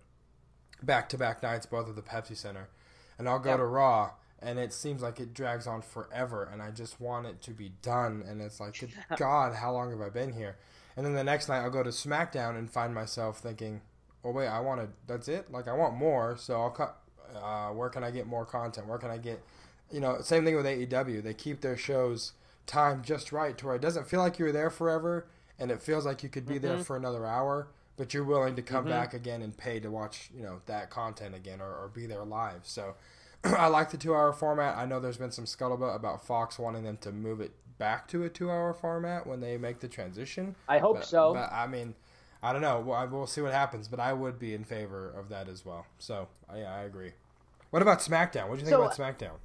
back 0.84 1.10
to 1.10 1.18
back 1.18 1.42
nights, 1.44 1.66
both 1.66 1.90
at 1.90 1.96
the 1.96 2.02
Pepsi 2.02 2.36
Center, 2.38 2.70
and 3.18 3.28
I'll 3.28 3.40
go 3.40 3.52
Yep. 3.52 3.60
to 3.60 3.66
Raw. 3.66 4.12
And 4.42 4.58
it 4.58 4.72
seems 4.72 5.02
like 5.02 5.20
it 5.20 5.34
drags 5.34 5.68
on 5.68 5.82
forever, 5.82 6.48
and 6.50 6.62
I 6.62 6.72
just 6.72 7.02
want 7.02 7.28
it 7.28 7.42
to 7.42 7.52
be 7.52 7.74
done. 7.82 8.24
And 8.26 8.42
it's 8.42 8.62
like, 8.62 8.80
good 8.80 8.92
God, 9.18 9.54
how 9.56 9.74
long 9.74 9.92
have 9.92 10.00
I 10.00 10.08
been 10.08 10.32
here? 10.32 10.56
And 11.00 11.06
then 11.06 11.14
the 11.14 11.24
next 11.24 11.48
night 11.48 11.62
I'll 11.62 11.70
go 11.70 11.82
to 11.82 11.92
SmackDown 11.92 12.58
and 12.58 12.70
find 12.70 12.94
myself 12.94 13.40
thinking, 13.40 13.80
"Oh 14.22 14.32
wait, 14.32 14.50
I 14.50 14.60
want 14.60 14.82
to. 14.82 14.90
That's 15.08 15.30
it. 15.30 15.50
Like 15.50 15.70
I 15.70 15.72
want 15.72 15.96
more. 15.96 16.36
So 16.38 16.60
I'll 16.60 16.72
cut. 16.72 16.98
Uh, 17.34 17.70
where 17.70 17.88
can 17.88 18.04
I 18.04 18.12
get 18.12 18.28
more 18.28 18.46
content? 18.46 18.86
Where 18.86 18.98
can 18.98 19.10
I 19.10 19.18
get? 19.18 19.42
You 19.90 20.02
know, 20.02 20.20
same 20.20 20.44
thing 20.44 20.58
with 20.58 20.66
AEW. 20.66 21.24
They 21.24 21.34
keep 21.34 21.62
their 21.62 21.78
shows 21.78 22.34
timed 22.66 23.06
just 23.06 23.32
right 23.32 23.58
to 23.60 23.68
where 23.68 23.76
it 23.78 23.82
doesn't 23.82 24.10
feel 24.10 24.20
like 24.20 24.40
you're 24.40 24.52
there 24.52 24.70
forever, 24.70 25.26
and 25.58 25.72
it 25.72 25.82
feels 25.82 26.06
like 26.06 26.22
you 26.22 26.28
could 26.28 26.46
be 26.46 26.58
there 26.58 26.80
for 26.80 26.98
another 26.98 27.26
hour, 27.26 27.70
but 27.96 28.14
you're 28.14 28.26
willing 28.26 28.58
to 28.58 28.62
come 28.62 28.84
back 28.84 29.14
again 29.14 29.42
and 29.42 29.56
pay 29.56 29.80
to 29.80 29.90
watch 29.90 30.30
you 30.36 30.44
know 30.44 30.60
that 30.66 30.90
content 30.90 31.34
again 31.34 31.62
or, 31.62 31.74
or 31.82 31.88
be 31.88 32.08
there 32.08 32.26
live. 32.26 32.64
So. 32.64 32.96
I 33.46 33.68
like 33.68 33.90
the 33.90 33.96
two-hour 33.96 34.34
format. 34.34 34.78
I 34.78 34.86
know 34.86 35.00
there's 35.00 35.16
been 35.16 35.32
some 35.32 35.46
scuttlebutt 35.46 35.96
about 35.96 36.28
Fox 36.28 36.60
wanting 36.60 36.84
them 36.84 36.98
to 36.98 37.14
move 37.14 37.40
it 37.40 37.54
back 37.80 38.08
to 38.10 38.24
a 38.26 38.30
two-hour 38.30 38.74
format 38.76 39.26
when 39.26 39.40
they 39.40 39.58
make 39.58 39.80
the 39.80 39.88
transition. 39.88 40.54
i 40.68 40.78
hope 40.78 40.98
But, 40.98 41.06
so 41.06 41.34
But 41.34 41.52
I 41.52 41.66
mean, 41.66 41.96
I 42.44 42.54
don't 42.54 42.62
know. 42.62 42.80
Well, 42.80 43.08
we'll 43.08 43.26
see 43.26 43.42
what 43.42 43.54
happens. 43.54 43.88
But 43.88 44.00
I 44.00 44.14
would 44.14 44.38
be 44.38 44.54
in 44.54 44.64
favor 44.64 45.10
of 45.18 45.30
that 45.30 45.50
as 45.50 45.66
well. 45.66 45.88
So 45.98 46.28
uh, 46.54 46.58
yeah, 46.58 46.72
I 46.74 46.84
agree. 46.84 47.14
What 47.72 47.82
about 47.82 48.00
SmackDown? 48.00 48.50
What 48.50 48.60
do 48.60 48.66
you 48.66 48.68
think 48.68 48.78
So, 48.78 48.84
about 48.84 48.96
SmackDown? 48.96 49.38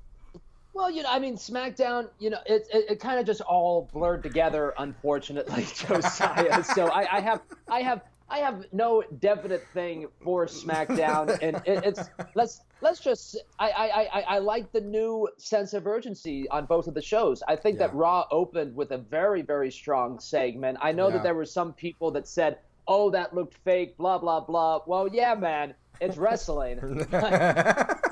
Well, 0.75 0.90
you 0.90 1.02
know, 1.04 1.11
I 1.11 1.20
mean, 1.20 1.37
SmackDown, 1.37 2.09
you 2.18 2.30
know, 2.30 2.38
it, 2.47 2.66
it, 2.73 2.85
it 2.90 3.00
kind 3.00 3.20
of 3.20 3.26
just 3.26 3.40
all 3.42 3.88
blurred 3.92 4.25
together, 4.25 4.75
unfortunately, 4.76 5.66
Josiah. 5.75 6.64
so 6.64 6.87
I, 6.88 7.18
I 7.18 7.20
have, 7.20 7.42
I 7.70 7.82
have, 7.82 8.00
I 8.28 8.38
have 8.38 8.64
no 8.73 9.02
definite 9.21 9.62
thing 9.75 10.07
for 10.23 10.47
SmackDown, 10.47 11.38
and 11.43 11.57
it, 11.66 11.85
it's 11.85 12.00
let's 12.35 12.62
let's 12.81 13.00
just. 13.00 13.37
I, 13.59 13.71
I, 13.71 13.87
I, 13.87 14.21
I 14.21 14.38
like 14.38 14.73
the 14.73 14.81
new 14.81 15.28
sense 15.37 15.75
of 15.75 15.87
urgency 15.87 16.49
on 16.49 16.66
both 16.66 16.87
of 16.87 16.95
the 16.95 17.02
shows. 17.02 17.43
I 17.47 17.57
think 17.57 17.78
that 17.78 17.95
Raw 17.95 18.25
opened 18.31 18.75
with 18.75 18.90
a 18.93 18.99
very 18.99 19.43
very 19.43 19.71
strong 19.71 20.19
segment. 20.19 20.78
I 20.81 20.93
know 20.93 21.09
Yeah. 21.09 21.14
that 21.14 21.23
there 21.23 21.35
were 21.35 21.45
some 21.45 21.73
people 21.75 22.11
that 22.12 22.26
said, 22.26 22.59
"Oh, 22.88 23.11
that 23.11 23.35
looked 23.35 23.54
fake," 23.64 23.97
blah 23.99 24.19
blah 24.19 24.40
blah. 24.40 24.81
Well, 24.87 25.09
yeah, 25.12 25.35
man, 25.35 25.75
it's 26.00 26.16
wrestling. 26.25 27.07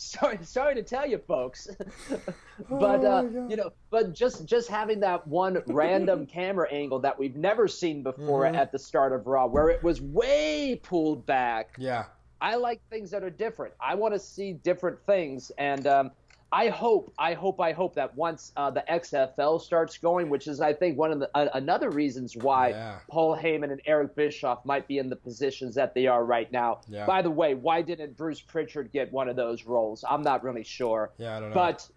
sorry, 0.00 0.38
sorry 0.42 0.74
to 0.74 0.82
tell 0.82 1.06
you, 1.06 1.18
folks, 1.18 1.68
but 2.70 3.04
uh, 3.04 3.24
you 3.48 3.56
know, 3.56 3.70
but 3.90 4.12
just 4.12 4.46
just 4.46 4.68
having 4.68 5.00
that 5.00 5.26
one 5.26 5.62
random 5.66 6.26
camera 6.38 6.68
angle 6.72 6.98
that 7.00 7.18
we've 7.18 7.36
never 7.36 7.68
seen 7.68 8.02
before 8.02 8.40
Mm-hmm. 8.44 8.54
at 8.56 8.72
the 8.72 8.78
start 8.78 9.12
of 9.12 9.26
Raw, 9.26 9.46
where 9.46 9.68
it 9.68 9.82
was 9.82 10.00
way 10.00 10.80
pulled 10.82 11.26
back. 11.26 11.74
yeah, 11.78 12.04
I 12.40 12.54
like 12.56 12.80
things 12.88 13.10
that 13.10 13.22
are 13.22 13.30
different. 13.30 13.74
I 13.80 13.94
want 13.94 14.14
to 14.14 14.20
see 14.20 14.54
different 14.54 14.98
things, 15.04 15.50
and 15.58 15.86
um, 15.86 16.10
I 16.52 16.68
hope, 16.68 17.12
I 17.16 17.34
hope, 17.34 17.60
I 17.60 17.70
hope 17.72 17.94
that 17.94 18.16
once 18.16 18.50
uh, 18.56 18.70
the 18.70 18.82
XFL 18.90 19.60
starts 19.60 19.98
going, 19.98 20.28
which 20.28 20.48
is 20.48 20.60
I 20.60 20.72
think 20.72 20.98
one 20.98 21.12
of 21.12 21.20
the 21.20 21.30
uh, 21.32 21.48
another 21.54 21.90
reasons 21.90 22.36
why 22.36 22.70
Yeah. 22.70 22.98
Paul 23.08 23.36
Heyman 23.36 23.70
and 23.70 23.80
Eric 23.86 24.16
Bischoff 24.16 24.64
might 24.64 24.88
be 24.88 24.98
in 24.98 25.08
the 25.08 25.14
positions 25.16 25.76
that 25.76 25.94
they 25.94 26.08
are 26.08 26.24
right 26.24 26.50
now. 26.50 26.80
Yeah. 26.88 27.06
By 27.06 27.22
the 27.22 27.30
way, 27.30 27.54
why 27.54 27.82
didn't 27.82 28.16
Bruce 28.16 28.40
Pritchard 28.40 28.90
get 28.92 29.12
one 29.12 29.28
of 29.28 29.36
those 29.36 29.64
roles? 29.64 30.04
I'm 30.08 30.22
not 30.22 30.42
really 30.42 30.64
sure. 30.64 31.12
yeah. 31.18 31.36
I 31.36 31.40
don't 31.40 31.50
know. 31.50 31.54
But 31.54 31.88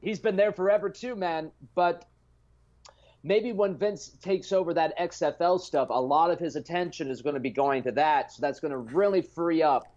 he's 0.00 0.18
been 0.18 0.34
there 0.36 0.52
forever 0.52 0.90
too, 0.90 1.14
man. 1.14 1.52
But 1.76 2.06
maybe 3.22 3.52
when 3.52 3.76
Vince 3.76 4.16
takes 4.20 4.50
over 4.52 4.74
that 4.74 4.98
XFL 4.98 5.60
stuff, 5.60 5.88
a 5.90 6.00
lot 6.00 6.32
of 6.32 6.40
his 6.40 6.56
attention 6.56 7.08
is 7.08 7.22
going 7.22 7.34
to 7.34 7.40
be 7.40 7.50
going 7.50 7.84
to 7.84 7.92
that. 7.92 8.32
So 8.32 8.40
that's 8.40 8.58
going 8.58 8.72
to 8.72 8.78
really 8.78 9.22
free 9.22 9.62
up 9.62 9.92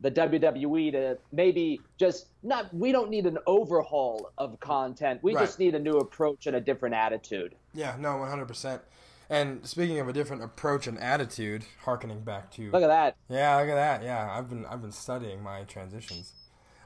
the 0.00 0.10
WWE 0.10 0.92
to 0.92 1.18
maybe 1.32 1.80
just 1.96 2.28
not. 2.42 2.72
We 2.74 2.92
don't 2.92 3.10
need 3.10 3.26
an 3.26 3.38
overhaul 3.46 4.30
of 4.38 4.58
content. 4.60 5.20
We 5.22 5.34
Right. 5.34 5.42
just 5.44 5.58
need 5.58 5.74
a 5.74 5.78
new 5.78 5.98
approach 5.98 6.46
and 6.46 6.56
a 6.56 6.60
different 6.60 6.94
attitude. 6.94 7.54
Yeah, 7.74 7.96
no, 7.98 8.16
one 8.16 8.28
hundred 8.28 8.48
percent. 8.48 8.82
And 9.30 9.66
speaking 9.66 10.00
of 10.00 10.08
a 10.08 10.12
different 10.12 10.42
approach 10.42 10.86
and 10.86 10.98
attitude, 10.98 11.64
harkening 11.82 12.20
back 12.22 12.50
to 12.52 12.70
Look 12.70 12.82
at 12.82 12.88
that. 12.88 13.16
Yeah, 13.28 13.56
look 13.56 13.68
at 13.68 13.74
that. 13.74 14.02
Yeah, 14.02 14.30
I've 14.30 14.48
been 14.48 14.64
I've 14.66 14.80
been 14.80 14.92
studying 14.92 15.42
my 15.42 15.64
transitions. 15.64 16.32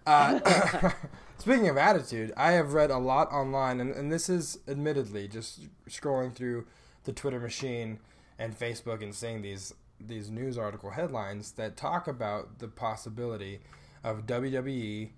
Uh, 0.07 0.40
speaking 1.38 1.69
of 1.69 1.76
attitude, 1.76 2.33
I 2.37 2.52
have 2.52 2.73
read 2.73 2.90
a 2.90 2.99
lot 2.99 3.31
online, 3.31 3.81
and, 3.81 3.92
and 3.92 4.11
this 4.11 4.28
is 4.28 4.59
admittedly 4.66 5.28
just 5.28 5.61
scrolling 5.88 6.35
through 6.35 6.66
the 7.04 7.12
Twitter 7.12 7.38
machine 7.38 7.99
and 8.38 8.59
Facebook 8.59 9.02
and 9.02 9.14
seeing 9.14 9.42
these 9.42 9.73
these 10.07 10.31
news 10.31 10.57
article 10.59 10.91
headlines 10.91 11.53
that 11.53 11.77
talk 11.77 12.07
about 12.09 12.59
the 12.59 12.69
possibility 12.69 13.61
of 14.05 14.27
WWE 14.27 15.11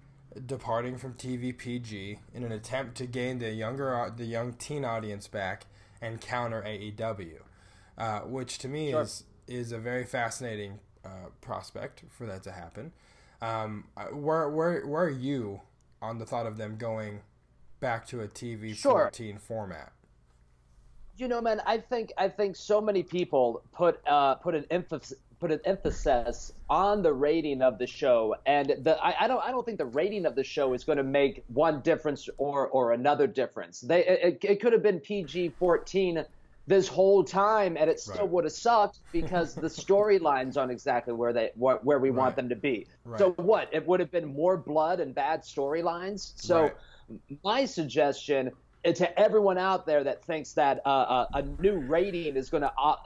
departing 0.46 0.98
from 0.98 1.14
TV 1.14 1.56
PG 1.56 2.18
in 2.34 2.42
an 2.44 2.52
attempt 2.52 2.96
to 2.96 3.06
gain 3.06 3.38
the 3.38 3.50
younger 3.52 4.12
the 4.16 4.24
young 4.24 4.52
teen 4.54 4.84
audience 4.84 5.28
back 5.28 5.66
and 6.02 6.20
counter 6.20 6.62
AEW, 6.62 7.38
uh, 7.96 8.20
which 8.20 8.58
to 8.58 8.68
me 8.68 8.90
Sure. 8.90 9.02
is 9.02 9.24
is 9.46 9.72
a 9.72 9.78
very 9.78 10.04
fascinating 10.04 10.80
uh, 11.04 11.28
prospect 11.40 12.02
for 12.10 12.26
that 12.26 12.42
to 12.42 12.52
happen. 12.52 12.92
Um, 13.40 13.84
where 14.12 14.48
where 14.48 14.86
where 14.86 15.04
are 15.04 15.08
you 15.10 15.60
on 16.02 16.18
the 16.18 16.26
thought 16.26 16.46
of 16.46 16.56
them 16.56 16.76
going 16.76 17.20
back 17.80 18.06
to 18.08 18.20
a 18.20 18.28
TV 18.28 18.74
Sure. 18.74 18.92
14 19.04 19.38
format? 19.38 19.92
You 21.16 21.28
know, 21.28 21.40
man, 21.40 21.60
I 21.64 21.78
think 21.78 22.12
I 22.18 22.28
think 22.28 22.56
so 22.56 22.80
many 22.80 23.04
people 23.04 23.62
put 23.72 24.00
uh, 24.04 24.34
put 24.36 24.56
an 24.56 24.66
emphasis 24.68 25.16
put 25.38 25.52
an 25.52 25.60
emphasis 25.64 26.50
on 26.68 27.02
the 27.02 27.12
rating 27.12 27.62
of 27.62 27.78
the 27.78 27.86
show, 27.86 28.34
and 28.46 28.70
the 28.70 28.98
I, 29.00 29.24
I 29.24 29.28
don't 29.28 29.40
I 29.44 29.52
don't 29.52 29.64
think 29.64 29.78
the 29.78 29.86
rating 29.86 30.26
of 30.26 30.34
the 30.34 30.42
show 30.42 30.72
is 30.74 30.82
going 30.82 30.98
to 30.98 31.04
make 31.04 31.44
one 31.46 31.82
difference 31.82 32.28
or 32.36 32.66
or 32.68 32.92
another 32.92 33.28
difference. 33.28 33.80
They 33.80 34.04
it, 34.04 34.38
it 34.42 34.60
could 34.60 34.72
have 34.72 34.82
been 34.82 34.98
PG 34.98 35.50
fourteen 35.50 36.24
this 36.66 36.88
whole 36.88 37.22
time, 37.22 37.76
and 37.76 37.88
it 37.88 38.00
still 38.00 38.26
Right. 38.26 38.30
would 38.30 38.44
have 38.44 38.52
sucked 38.52 39.00
because 39.12 39.58
the 39.58 39.68
storylines 39.68 40.56
aren't 40.56 40.72
exactly 40.72 41.14
where 41.14 41.32
they 41.32 41.52
where, 41.54 41.76
where 41.76 42.00
we 42.00 42.10
Right. 42.10 42.10
want 42.10 42.34
them 42.34 42.48
to 42.48 42.56
be. 42.56 42.88
Right. 43.04 43.20
So 43.20 43.32
what? 43.34 43.68
It 43.72 43.86
would 43.86 44.00
have 44.00 44.10
been 44.10 44.26
more 44.34 44.56
blood 44.56 44.98
and 44.98 45.14
bad 45.14 45.42
storylines. 45.42 46.32
So 46.36 46.76
my 47.44 47.66
suggestion 47.66 48.50
to 48.92 49.18
everyone 49.18 49.58
out 49.58 49.86
there 49.86 50.04
that 50.04 50.24
thinks 50.24 50.52
that 50.52 50.80
uh, 50.84 50.88
uh, 50.88 51.26
a 51.34 51.42
new 51.42 51.78
rating 51.78 52.36
is 52.36 52.50
going 52.50 52.62
to 52.62 52.72
uh, 52.78 52.96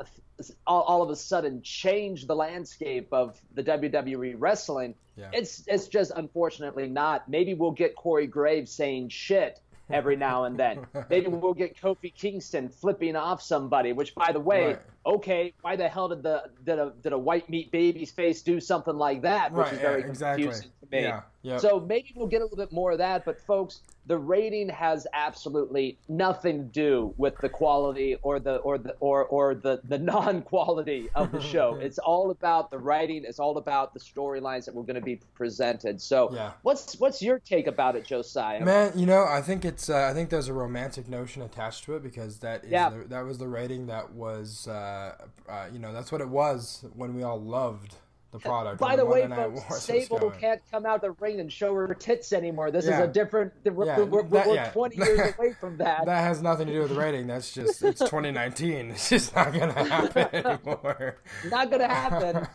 all, 0.66 0.82
all 0.82 1.02
of 1.02 1.10
a 1.10 1.16
sudden 1.16 1.62
change 1.62 2.26
the 2.26 2.34
landscape 2.36 3.08
of 3.12 3.40
the 3.54 3.62
WWE 3.62 4.34
wrestling, 4.38 4.94
Yeah. 5.16 5.30
it's 5.32 5.64
it's 5.66 5.88
just 5.88 6.12
unfortunately 6.14 6.88
not. 6.88 7.28
Maybe 7.28 7.54
we'll 7.54 7.72
get 7.72 7.94
Corey 7.96 8.26
Graves 8.26 8.70
saying 8.72 9.08
shit 9.10 9.60
every 9.90 10.16
now 10.16 10.44
and 10.44 10.56
then. 10.58 10.86
Maybe 11.10 11.28
we'll 11.28 11.54
get 11.54 11.80
Kofi 11.80 12.14
Kingston 12.14 12.68
flipping 12.68 13.16
off 13.16 13.40
somebody. 13.42 13.92
Which, 13.92 14.14
by 14.14 14.32
the 14.32 14.40
way, 14.40 14.66
Right. 14.66 14.78
okay, 15.06 15.54
why 15.62 15.76
the 15.76 15.88
hell 15.88 16.08
did 16.08 16.22
the 16.22 16.44
did 16.64 16.78
a 16.78 16.92
did 17.02 17.12
a 17.12 17.18
white 17.18 17.48
meat 17.48 17.70
baby's 17.72 18.10
face 18.12 18.42
do 18.42 18.60
something 18.60 18.96
like 18.96 19.22
that? 19.22 19.52
Which 19.52 19.64
Right, 19.64 19.72
is 19.74 19.78
very 19.80 20.00
yeah, 20.02 20.06
exactly. 20.08 20.44
confusing 20.44 20.70
me. 20.90 21.02
Yeah, 21.02 21.22
yep. 21.42 21.60
So 21.60 21.80
maybe 21.80 22.12
we'll 22.16 22.26
get 22.26 22.40
a 22.40 22.44
little 22.44 22.56
bit 22.56 22.72
more 22.72 22.92
of 22.92 22.98
that. 22.98 23.24
But 23.24 23.40
folks, 23.40 23.80
the 24.06 24.16
rating 24.18 24.68
has 24.70 25.06
absolutely 25.12 25.98
nothing 26.08 26.58
to 26.58 26.64
do 26.64 27.14
with 27.18 27.36
the 27.42 27.48
quality 27.48 28.16
or 28.22 28.40
the 28.40 28.56
or 28.56 28.78
the 28.78 28.92
or 29.00 29.24
or 29.26 29.54
the 29.54 29.80
the 29.84 29.98
non-quality 30.42 31.10
of 31.14 31.30
the 31.32 31.40
show. 31.52 31.78
it's 31.80 31.98
all 31.98 32.30
about 32.30 32.70
the 32.70 32.78
writing. 32.78 33.24
It's 33.26 33.38
all 33.38 33.58
about 33.58 33.92
the 33.94 34.00
storylines 34.00 34.64
that 34.64 34.74
we're 34.74 34.82
going 34.84 34.94
to 34.96 35.00
be 35.00 35.20
presented. 35.34 36.00
So 36.00 36.32
Yeah. 36.34 36.52
what's 36.62 36.98
what's 36.98 37.20
your 37.22 37.38
take 37.38 37.66
about 37.66 37.96
it, 37.96 38.04
Josiah? 38.06 38.64
Man, 38.64 38.92
you 38.98 39.06
know, 39.06 39.26
I 39.28 39.42
think 39.42 39.64
it's 39.64 39.90
uh, 39.90 40.06
I 40.10 40.14
think 40.14 40.30
there's 40.30 40.48
a 40.48 40.52
romantic 40.54 41.08
notion 41.08 41.42
attached 41.42 41.84
to 41.84 41.96
it 41.96 42.02
because 42.02 42.38
that 42.38 42.64
is 42.64 42.70
Yeah. 42.70 42.90
the, 42.90 43.04
that 43.08 43.24
was 43.24 43.38
the 43.38 43.48
rating 43.48 43.86
that 43.88 44.12
was 44.12 44.66
uh, 44.68 45.14
uh, 45.48 45.66
you 45.72 45.78
know 45.78 45.92
that's 45.92 46.10
what 46.12 46.20
it 46.20 46.28
was 46.28 46.84
when 46.94 47.14
we 47.14 47.22
all 47.22 47.40
loved 47.40 47.96
the 48.30 48.38
product. 48.38 48.78
By 48.78 48.94
the 48.96 49.06
way, 49.06 49.26
folks, 49.26 49.82
Sable 49.82 50.30
can't 50.30 50.60
come 50.70 50.84
out 50.84 50.96
of 50.96 51.00
the 51.00 51.10
ring 51.12 51.40
and 51.40 51.50
show 51.50 51.74
her 51.74 51.94
tits 51.94 52.32
anymore. 52.32 52.70
This 52.70 52.84
Yeah. 52.86 53.00
is 53.00 53.08
a 53.08 53.12
different. 53.12 53.52
We're, 53.64 53.86
Yeah, 53.86 54.00
we're, 54.00 54.22
that- 54.24 54.46
we're 54.46 54.54
yeah. 54.54 54.70
20 54.70 54.96
years 54.98 55.34
away 55.38 55.54
from 55.58 55.78
that. 55.78 56.04
That 56.04 56.20
has 56.20 56.42
nothing 56.42 56.66
to 56.66 56.72
do 56.74 56.80
with 56.80 56.90
the 56.90 56.96
rating. 56.96 57.26
That's 57.26 57.52
just 57.52 57.82
it's 57.82 58.00
2019. 58.00 58.90
It's 58.90 59.08
just 59.08 59.34
not 59.34 59.52
gonna 59.52 59.72
happen 59.72 60.28
anymore. 60.34 61.16
Not 61.50 61.70
going 61.70 61.80
to 61.80 61.88
happen. 61.88 62.46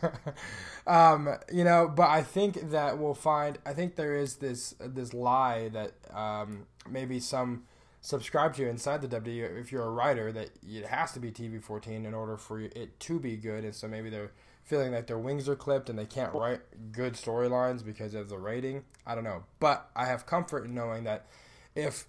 um, 0.86 1.28
you 1.52 1.64
know, 1.64 1.88
but 1.94 2.08
I 2.08 2.22
think 2.22 2.70
that 2.70 2.98
we'll 2.98 3.14
find. 3.14 3.58
I 3.66 3.72
think 3.72 3.96
there 3.96 4.14
is 4.14 4.36
this 4.36 4.74
this 4.80 5.12
lie 5.14 5.68
that 5.70 5.92
um, 6.16 6.66
maybe 6.88 7.18
some 7.20 7.64
subscribe 8.00 8.54
to 8.54 8.68
inside 8.68 9.00
the 9.00 9.08
W. 9.08 9.44
If 9.44 9.72
you're 9.72 9.84
a 9.84 9.90
writer, 9.90 10.30
that 10.32 10.50
it 10.62 10.86
has 10.86 11.12
to 11.12 11.20
be 11.20 11.30
TV 11.32 11.60
14 11.62 12.04
in 12.04 12.14
order 12.14 12.36
for 12.36 12.60
it 12.60 13.00
to 13.00 13.18
be 13.18 13.36
good, 13.36 13.64
and 13.64 13.74
so 13.74 13.88
maybe 13.88 14.10
they're 14.10 14.32
feeling 14.64 14.92
like 14.92 15.06
their 15.06 15.18
wings 15.18 15.48
are 15.48 15.54
clipped 15.56 15.88
and 15.90 15.98
they 15.98 16.06
can't 16.06 16.32
write 16.34 16.60
good 16.90 17.14
storylines 17.14 17.84
because 17.84 18.14
of 18.14 18.28
the 18.28 18.38
rating. 18.38 18.82
I 19.06 19.14
don't 19.14 19.24
know, 19.24 19.44
but 19.60 19.90
I 19.94 20.06
have 20.06 20.26
comfort 20.26 20.64
in 20.64 20.74
knowing 20.74 21.04
that 21.04 21.26
if 21.74 22.06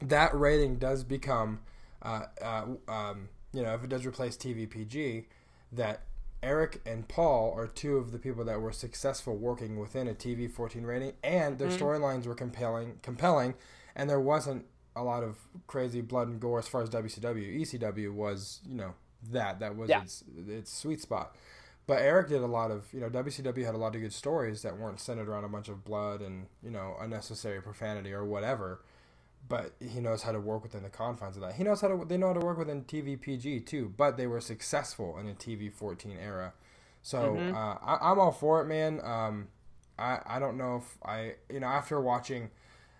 that 0.00 0.34
rating 0.34 0.76
does 0.76 1.02
become, 1.04 1.60
uh, 2.02 2.22
uh, 2.40 2.64
um, 2.88 3.28
you 3.52 3.62
know, 3.62 3.74
if 3.74 3.82
it 3.82 3.90
does 3.90 4.06
replace 4.06 4.36
TVPG, 4.36 5.24
that 5.72 6.02
Eric 6.40 6.80
and 6.86 7.08
Paul 7.08 7.52
are 7.56 7.66
two 7.66 7.96
of 7.96 8.12
the 8.12 8.18
people 8.18 8.44
that 8.44 8.60
were 8.60 8.70
successful 8.70 9.36
working 9.36 9.76
within 9.76 10.06
a 10.06 10.14
TV 10.14 10.48
14 10.48 10.84
rating, 10.84 11.14
and 11.24 11.58
their 11.58 11.68
storylines 11.78 12.26
were 12.26 12.34
compelling, 12.36 13.00
compelling, 13.02 13.54
and 13.96 14.08
there 14.08 14.20
wasn't 14.20 14.64
a 14.94 15.02
lot 15.02 15.24
of 15.24 15.36
crazy 15.66 16.00
blood 16.00 16.28
and 16.28 16.38
gore 16.40 16.60
as 16.60 16.68
far 16.68 16.80
as 16.82 16.90
WCW. 16.90 17.60
ECW 17.60 18.12
was, 18.12 18.60
you 18.68 18.76
know, 18.76 18.94
that 19.32 19.58
that 19.58 19.76
was 19.76 19.88
Yeah. 19.90 20.02
its 20.02 20.22
its 20.46 20.72
sweet 20.72 21.00
spot. 21.00 21.34
But 21.88 22.02
Eric 22.02 22.28
did 22.30 22.42
a 22.42 22.46
lot 22.46 22.70
of, 22.70 22.86
you 22.94 23.00
know, 23.00 23.10
WCW 23.10 23.66
had 23.66 23.74
a 23.74 23.78
lot 23.78 23.96
of 23.96 24.02
good 24.02 24.14
stories 24.14 24.62
that 24.62 24.78
weren't 24.78 25.00
centered 25.00 25.28
around 25.28 25.44
a 25.44 25.50
bunch 25.50 25.70
of 25.70 25.84
blood 25.84 26.22
and, 26.22 26.48
you 26.62 26.70
know, 26.70 26.96
unnecessary 27.00 27.62
profanity 27.62 28.12
or 28.14 28.24
whatever. 28.26 28.82
But 29.48 29.74
he 29.80 30.00
knows 30.00 30.22
how 30.22 30.32
to 30.32 30.40
work 30.40 30.62
within 30.64 30.82
the 30.84 30.90
confines 30.90 31.36
of 31.36 31.42
that. 31.42 31.54
He 31.54 31.64
knows 31.64 31.80
how 31.80 31.88
to, 31.88 32.04
they 32.06 32.18
know 32.18 32.28
how 32.28 32.34
to 32.34 32.40
work 32.40 32.58
within 32.58 32.84
TV 32.84 33.20
PG 33.20 33.60
too, 33.62 33.94
but 33.96 34.16
they 34.18 34.26
were 34.28 34.40
successful 34.40 35.18
in 35.18 35.28
a 35.28 35.34
TV 35.34 35.72
14 35.72 36.18
era. 36.22 36.54
So 37.02 37.46
Mm-hmm. 37.46 37.52
uh, 37.52 37.76
I, 37.82 37.98
I'm 38.02 38.20
all 38.20 38.32
for 38.32 38.60
it, 38.62 38.66
man. 38.66 39.00
Um, 39.04 39.48
I, 39.98 40.20
I 40.26 40.38
don't 40.40 40.58
know 40.58 40.76
if 40.76 40.98
I, 41.04 41.36
you 41.52 41.60
know, 41.60 41.68
after 41.68 42.00
watching 42.00 42.50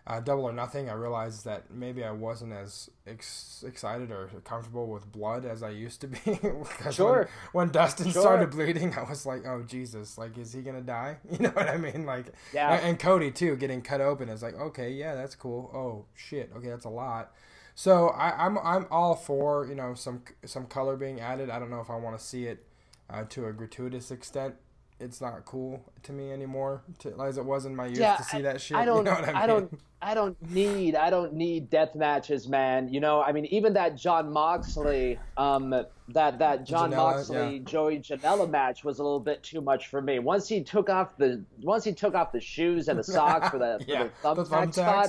uh, 0.08 0.20
Double 0.20 0.44
or 0.44 0.52
Nothing, 0.54 0.88
I 0.88 0.94
realized 0.94 1.44
that 1.44 1.70
maybe 1.70 2.02
I 2.02 2.10
wasn't 2.12 2.54
as 2.54 2.88
ex- 3.06 3.62
excited 3.66 4.10
or 4.10 4.28
comfortable 4.42 4.86
with 4.88 5.12
blood 5.12 5.44
as 5.44 5.62
I 5.62 5.68
used 5.68 6.00
to 6.00 6.06
be. 6.08 6.18
because 6.24 6.94
Sure. 6.94 7.28
When, 7.52 7.66
when 7.66 7.72
Dustin 7.72 8.10
Sure. 8.10 8.22
started 8.22 8.50
bleeding, 8.50 8.94
I 8.94 9.02
was 9.02 9.26
like, 9.26 9.46
"Oh 9.46 9.62
Jesus! 9.62 10.16
Like, 10.16 10.38
is 10.38 10.52
he 10.52 10.62
gonna 10.62 10.80
die?" 10.80 11.18
You 11.30 11.38
know 11.40 11.50
what 11.50 11.68
I 11.68 11.76
mean? 11.76 12.06
Like, 12.06 12.32
Yeah. 12.54 12.72
And, 12.72 12.82
and 12.86 12.98
Cody 12.98 13.30
too, 13.30 13.54
getting 13.56 13.82
cut 13.82 14.00
open 14.00 14.30
is 14.30 14.42
like, 14.42 14.54
okay, 14.54 14.90
yeah, 14.90 15.14
that's 15.14 15.34
cool. 15.34 15.70
Oh 15.74 16.06
shit, 16.14 16.50
okay, 16.56 16.68
that's 16.70 16.86
a 16.86 16.90
lot. 16.90 17.32
So 17.74 18.08
I, 18.08 18.46
I'm 18.46 18.56
I'm 18.58 18.86
all 18.90 19.14
for 19.14 19.66
you 19.66 19.74
know 19.74 19.92
some 19.94 20.22
some 20.46 20.66
color 20.66 20.96
being 20.96 21.20
added. 21.20 21.50
I 21.50 21.58
don't 21.58 21.70
know 21.70 21.80
if 21.80 21.90
I 21.90 21.96
want 21.96 22.18
to 22.18 22.24
see 22.24 22.46
it 22.46 22.64
uh, 23.10 23.24
to 23.28 23.46
a 23.46 23.52
gratuitous 23.52 24.10
extent. 24.10 24.54
It's 25.00 25.20
not 25.20 25.44
cool 25.44 25.84
to 26.02 26.12
me 26.12 26.32
anymore, 26.32 26.82
to, 27.00 27.14
as 27.22 27.38
it 27.38 27.44
was 27.44 27.64
in 27.66 27.76
my 27.76 27.86
youth 27.86 27.98
Yeah, 27.98 28.16
to 28.16 28.22
see 28.24 28.38
I- 28.38 28.42
that 28.42 28.60
shit. 28.60 28.76
I 28.76 28.84
don't. 28.86 28.98
you 28.98 29.04
know 29.04 29.12
what 29.12 29.24
I, 29.24 29.26
mean? 29.28 29.36
I 29.36 29.46
don't. 29.46 29.80
I 30.00 30.14
don't 30.14 30.50
need. 30.50 30.94
I 30.94 31.10
don't 31.10 31.34
need 31.34 31.70
death 31.70 31.94
matches, 31.94 32.48
man. 32.48 32.88
You 32.92 33.00
know. 33.00 33.22
I 33.22 33.32
mean, 33.32 33.46
even 33.46 33.72
that 33.74 33.96
Jon 33.96 34.32
Moxley, 34.32 35.18
um, 35.36 35.70
that 35.70 36.38
that 36.38 36.64
John 36.64 36.90
Janela, 36.90 36.96
Moxley 36.96 37.56
yeah. 37.56 37.64
Joey 37.64 37.98
Janela 37.98 38.48
match 38.50 38.84
was 38.84 38.98
a 38.98 39.02
little 39.02 39.20
bit 39.20 39.42
too 39.42 39.60
much 39.60 39.88
for 39.88 40.00
me. 40.00 40.18
Once 40.18 40.48
he 40.48 40.62
took 40.62 40.88
off 40.88 41.16
the 41.16 41.44
once 41.62 41.84
he 41.84 41.92
took 41.92 42.14
off 42.14 42.32
the 42.32 42.40
shoes 42.40 42.88
and 42.88 42.98
the 42.98 43.04
socks 43.04 43.50
for 43.50 43.58
the, 43.58 43.84
Yeah, 43.86 44.08
for 44.22 44.34
the 44.34 44.44
thumbtack 44.44 44.72
spot. 44.72 45.08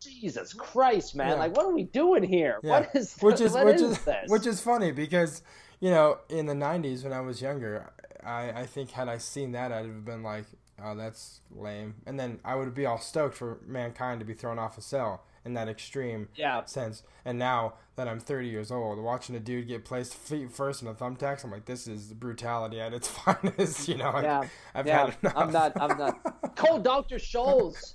Jesus 0.00 0.52
Christ, 0.52 1.14
man! 1.16 1.38
Like, 1.38 1.56
what 1.56 1.64
are 1.64 1.72
we 1.72 1.84
doing 1.84 2.22
here? 2.22 2.58
What 2.60 2.90
is 2.94 3.16
which 3.20 3.40
is 3.40 3.52
which 3.54 3.76
is 3.76 3.82
is 3.82 3.98
this? 4.04 4.28
which 4.28 4.46
is 4.46 4.60
funny 4.60 4.92
because 4.92 5.42
you 5.80 5.90
know 5.90 6.18
in 6.28 6.44
the 6.46 6.52
'90s 6.54 7.04
when 7.04 7.12
I 7.14 7.20
was 7.20 7.40
younger, 7.40 7.90
I 8.24 8.50
I 8.50 8.66
think 8.66 8.90
had 8.90 9.08
I 9.08 9.18
seen 9.18 9.52
that 9.52 9.72
I'd 9.72 9.86
have 9.86 10.04
been 10.04 10.22
like, 10.22 10.44
oh 10.82 10.94
that's 10.94 11.40
lame, 11.54 11.94
and 12.06 12.18
then 12.18 12.40
I 12.44 12.54
would 12.56 12.74
be 12.74 12.86
all 12.86 12.98
stoked 12.98 13.36
for 13.36 13.58
mankind 13.66 14.20
to 14.20 14.26
be 14.26 14.34
thrown 14.34 14.58
off 14.58 14.78
a 14.78 14.82
cell 14.82 15.24
in 15.44 15.54
that 15.54 15.68
extreme 15.68 16.28
yeah. 16.36 16.64
sense. 16.64 17.02
And 17.24 17.38
now 17.38 17.74
that 17.96 18.08
I'm 18.08 18.18
30 18.18 18.48
years 18.48 18.70
old, 18.70 18.98
watching 18.98 19.36
a 19.36 19.40
dude 19.40 19.68
get 19.68 19.84
placed 19.84 20.14
feet 20.14 20.50
first 20.50 20.82
in 20.82 20.88
a 20.88 20.94
thumbtacks, 20.94 21.44
I'm 21.44 21.50
like, 21.50 21.66
this 21.66 21.86
is 21.86 22.12
brutality 22.14 22.80
at 22.80 22.94
its 22.94 23.08
finest. 23.24 23.88
You 23.88 23.98
know, 23.98 24.10
I've, 24.10 24.24
Yeah, 24.24 24.42
I've 24.74 24.86
yeah. 24.86 25.06
had 25.06 25.16
enough. 25.22 25.32
I'm 25.36 25.52
not. 25.52 25.72
I'm 25.80 25.98
not. 25.98 26.56
Cold 26.56 26.84
Doctor 26.84 27.16
Scholl's. 27.16 27.94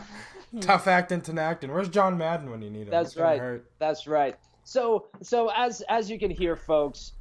Tough 0.60 0.86
acting 0.86 1.20
Tinactin. 1.20 1.70
Where's 1.70 1.88
John 1.88 2.16
Madden 2.16 2.50
when 2.50 2.62
you 2.62 2.70
need 2.70 2.82
him? 2.84 2.90
That's 2.90 3.16
right. 3.16 3.38
hurt. 3.38 3.70
That's 3.78 4.06
right. 4.06 4.36
So, 4.64 5.06
so 5.22 5.50
as 5.54 5.82
as 5.82 6.08
you 6.08 6.18
can 6.18 6.30
hear, 6.30 6.56
folks, 6.56 7.12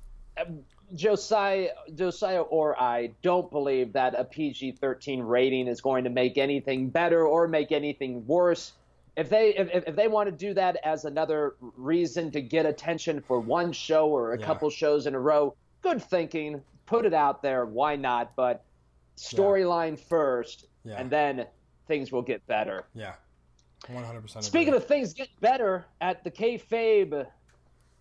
Josiah, 0.93 1.69
Josiah, 1.95 2.41
or 2.41 2.79
I 2.79 3.11
don't 3.21 3.49
believe 3.49 3.93
that 3.93 4.13
a 4.17 4.23
PG-13 4.23 5.27
rating 5.27 5.67
is 5.67 5.81
going 5.81 6.03
to 6.03 6.09
make 6.09 6.37
anything 6.37 6.89
better 6.89 7.25
or 7.25 7.47
make 7.47 7.71
anything 7.71 8.25
worse. 8.27 8.73
If 9.17 9.29
they 9.29 9.55
if, 9.55 9.87
if 9.87 9.95
they 9.95 10.07
want 10.07 10.27
to 10.29 10.35
do 10.35 10.53
that 10.53 10.77
as 10.83 11.05
another 11.05 11.55
reason 11.77 12.31
to 12.31 12.41
get 12.41 12.65
attention 12.65 13.21
for 13.21 13.39
one 13.39 13.71
show 13.71 14.07
or 14.09 14.33
a 14.33 14.39
Yeah. 14.39 14.45
couple 14.45 14.69
shows 14.69 15.07
in 15.07 15.15
a 15.15 15.19
row, 15.19 15.55
good 15.81 16.03
thinking. 16.03 16.61
Put 16.85 17.05
it 17.05 17.13
out 17.13 17.41
there. 17.41 17.65
Why 17.65 17.95
not? 17.95 18.35
But 18.35 18.63
storyline 19.17 19.97
first, 19.97 20.67
Yeah. 20.83 20.97
and 20.99 21.09
then 21.09 21.47
things 21.87 22.11
will 22.11 22.21
get 22.21 22.45
better. 22.45 22.85
Yeah. 22.93 23.13
One 23.87 24.03
hundred 24.03 24.21
percent. 24.21 24.45
Speaking 24.45 24.73
of 24.73 24.85
things 24.85 25.13
getting 25.13 25.33
better 25.39 25.85
at 26.01 26.23
the 26.23 26.31
kayfabe, 26.31 27.25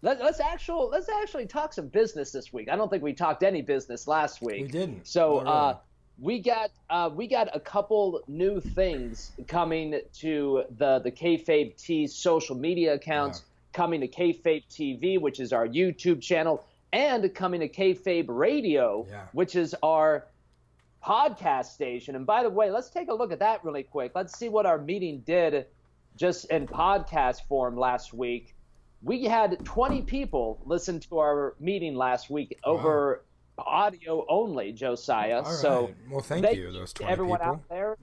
let, 0.04 0.20
let's 0.22 0.38
actual 0.40 0.88
let's 0.90 1.08
actually 1.08 1.46
talk 1.46 1.72
some 1.72 1.88
business 1.88 2.30
this 2.30 2.52
week. 2.52 2.68
I 2.70 2.76
don't 2.76 2.90
think 2.90 3.02
we 3.02 3.12
talked 3.14 3.42
any 3.42 3.62
business 3.62 4.06
last 4.06 4.40
week. 4.42 4.62
we 4.62 4.68
didn't. 4.68 5.06
So 5.08 5.38
really. 5.40 5.50
uh, 5.50 5.74
we 6.18 6.38
got 6.40 6.70
uh, 6.90 7.10
we 7.12 7.26
got 7.26 7.48
a 7.56 7.60
couple 7.60 8.20
new 8.28 8.60
things 8.60 9.32
coming 9.48 10.00
to 10.20 10.64
the 10.78 11.00
the 11.00 11.10
kayfabe 11.10 11.76
T 11.76 12.06
social 12.06 12.54
media 12.54 12.94
accounts, 12.94 13.42
coming 13.72 14.00
to 14.02 14.08
kayfabe 14.08 14.64
TV, 14.70 15.20
which 15.20 15.40
is 15.40 15.52
our 15.52 15.66
YouTube 15.66 16.20
channel, 16.22 16.64
and 16.92 17.34
coming 17.34 17.60
to 17.60 17.68
kayfabe 17.68 18.26
Radio, 18.28 19.06
Yeah. 19.10 19.22
which 19.32 19.56
is 19.56 19.74
our 19.82 20.26
podcast 21.04 21.66
station. 21.66 22.14
And 22.16 22.26
by 22.26 22.42
the 22.42 22.50
way, 22.50 22.70
let's 22.70 22.90
take 22.90 23.08
a 23.08 23.14
look 23.14 23.32
at 23.32 23.40
that 23.40 23.64
really 23.64 23.82
quick. 23.82 24.12
Let's 24.14 24.38
see 24.38 24.48
what 24.48 24.66
our 24.66 24.78
meeting 24.78 25.22
did 25.26 25.66
just 26.16 26.44
in 26.46 26.66
podcast 26.66 27.42
form 27.48 27.76
last 27.76 28.14
week. 28.14 28.53
We 29.04 29.24
had 29.24 29.62
20 29.64 30.02
people 30.02 30.60
listen 30.64 30.98
to 31.00 31.18
our 31.18 31.54
meeting 31.60 31.94
last 31.94 32.30
week 32.30 32.58
over 32.64 33.22
audio 33.58 34.24
only, 34.28 34.72
Josiah. 34.72 35.44
So 35.44 35.90
well, 36.10 36.20
thank 36.20 36.44
thank 36.44 36.56
you, 36.56 36.72
those 36.72 36.92
twenty 36.92 37.12
everyone 37.12 37.38
people. 37.38 37.52
out 37.52 37.68
there 37.68 37.96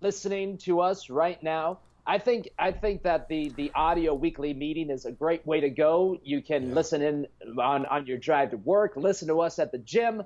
listening 0.00 0.58
to 0.58 0.80
us 0.80 1.08
right 1.08 1.40
now. 1.42 1.78
I 2.06 2.18
think 2.18 2.48
I 2.58 2.72
think 2.72 3.04
that 3.04 3.28
the 3.28 3.50
the 3.50 3.70
audio 3.74 4.12
weekly 4.12 4.52
meeting 4.52 4.90
is 4.90 5.04
a 5.06 5.12
great 5.12 5.46
way 5.46 5.60
to 5.60 5.70
go. 5.70 6.18
You 6.22 6.42
can 6.42 6.68
Yeah. 6.68 6.74
listen 6.74 7.00
in 7.00 7.26
on 7.58 7.86
on 7.86 8.06
your 8.06 8.18
drive 8.18 8.50
to 8.50 8.56
work, 8.58 8.94
listen 8.96 9.28
to 9.28 9.40
us 9.40 9.58
at 9.58 9.72
the 9.72 9.78
gym, 9.78 10.22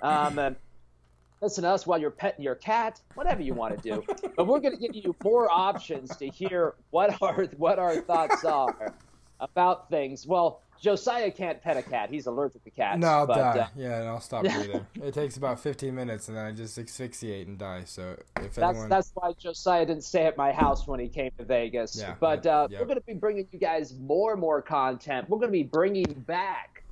um, 0.00 0.56
listen 1.42 1.64
to 1.64 1.70
us 1.70 1.86
while 1.86 1.98
you're 1.98 2.10
petting 2.10 2.42
your 2.44 2.54
cat, 2.54 3.00
whatever 3.14 3.42
you 3.42 3.52
want 3.52 3.76
to 3.76 3.82
do. 3.90 4.02
but 4.36 4.46
we're 4.46 4.60
going 4.60 4.74
to 4.74 4.80
give 4.80 4.94
you 4.94 5.14
more 5.24 5.50
options 5.50 6.16
to 6.18 6.28
hear 6.28 6.74
what 6.90 7.20
our 7.20 7.44
what 7.58 7.78
our 7.78 7.96
thoughts 8.00 8.44
are 8.46 8.94
about 9.40 9.88
things. 9.90 10.26
Well, 10.26 10.62
Josiah 10.80 11.30
can't 11.30 11.60
pet 11.62 11.76
a 11.76 11.82
cat; 11.82 12.08
he's 12.10 12.26
allergic 12.26 12.64
to 12.64 12.70
cats. 12.70 12.98
No, 12.98 13.08
I'll 13.08 13.26
but, 13.26 13.34
die. 13.36 13.58
uh, 13.60 13.66
yeah, 13.76 14.00
and 14.00 14.08
I'll 14.08 14.20
stop 14.20 14.42
breathing. 14.44 14.86
it 15.02 15.12
takes 15.12 15.36
about 15.36 15.60
15 15.60 15.94
minutes, 15.94 16.28
and 16.28 16.36
then 16.36 16.46
I 16.46 16.52
just 16.52 16.78
asphyxiate 16.78 17.46
and 17.46 17.58
die. 17.58 17.82
So 17.84 18.16
if 18.36 18.54
That's 18.54 18.58
anyone, 18.58 18.88
that's 18.88 19.10
why 19.14 19.32
Josiah 19.38 19.84
didn't 19.84 20.04
stay 20.04 20.24
at 20.24 20.36
my 20.38 20.52
house 20.52 20.86
when 20.86 20.98
he 20.98 21.08
came 21.08 21.30
to 21.38 21.44
Vegas. 21.44 21.98
Yeah, 21.98 22.14
but 22.18 22.46
uh, 22.46 22.68
yep. 22.70 22.80
we're 22.80 22.86
going 22.86 22.98
to 22.98 23.06
be 23.06 23.14
bringing 23.14 23.46
you 23.52 23.58
guys 23.58 23.94
more 23.98 24.32
and 24.32 24.40
more 24.40 24.62
content. 24.62 25.28
We're 25.28 25.38
going 25.38 25.50
to 25.50 25.58
be 25.58 25.62
bringing 25.64 26.14
back 26.26 26.82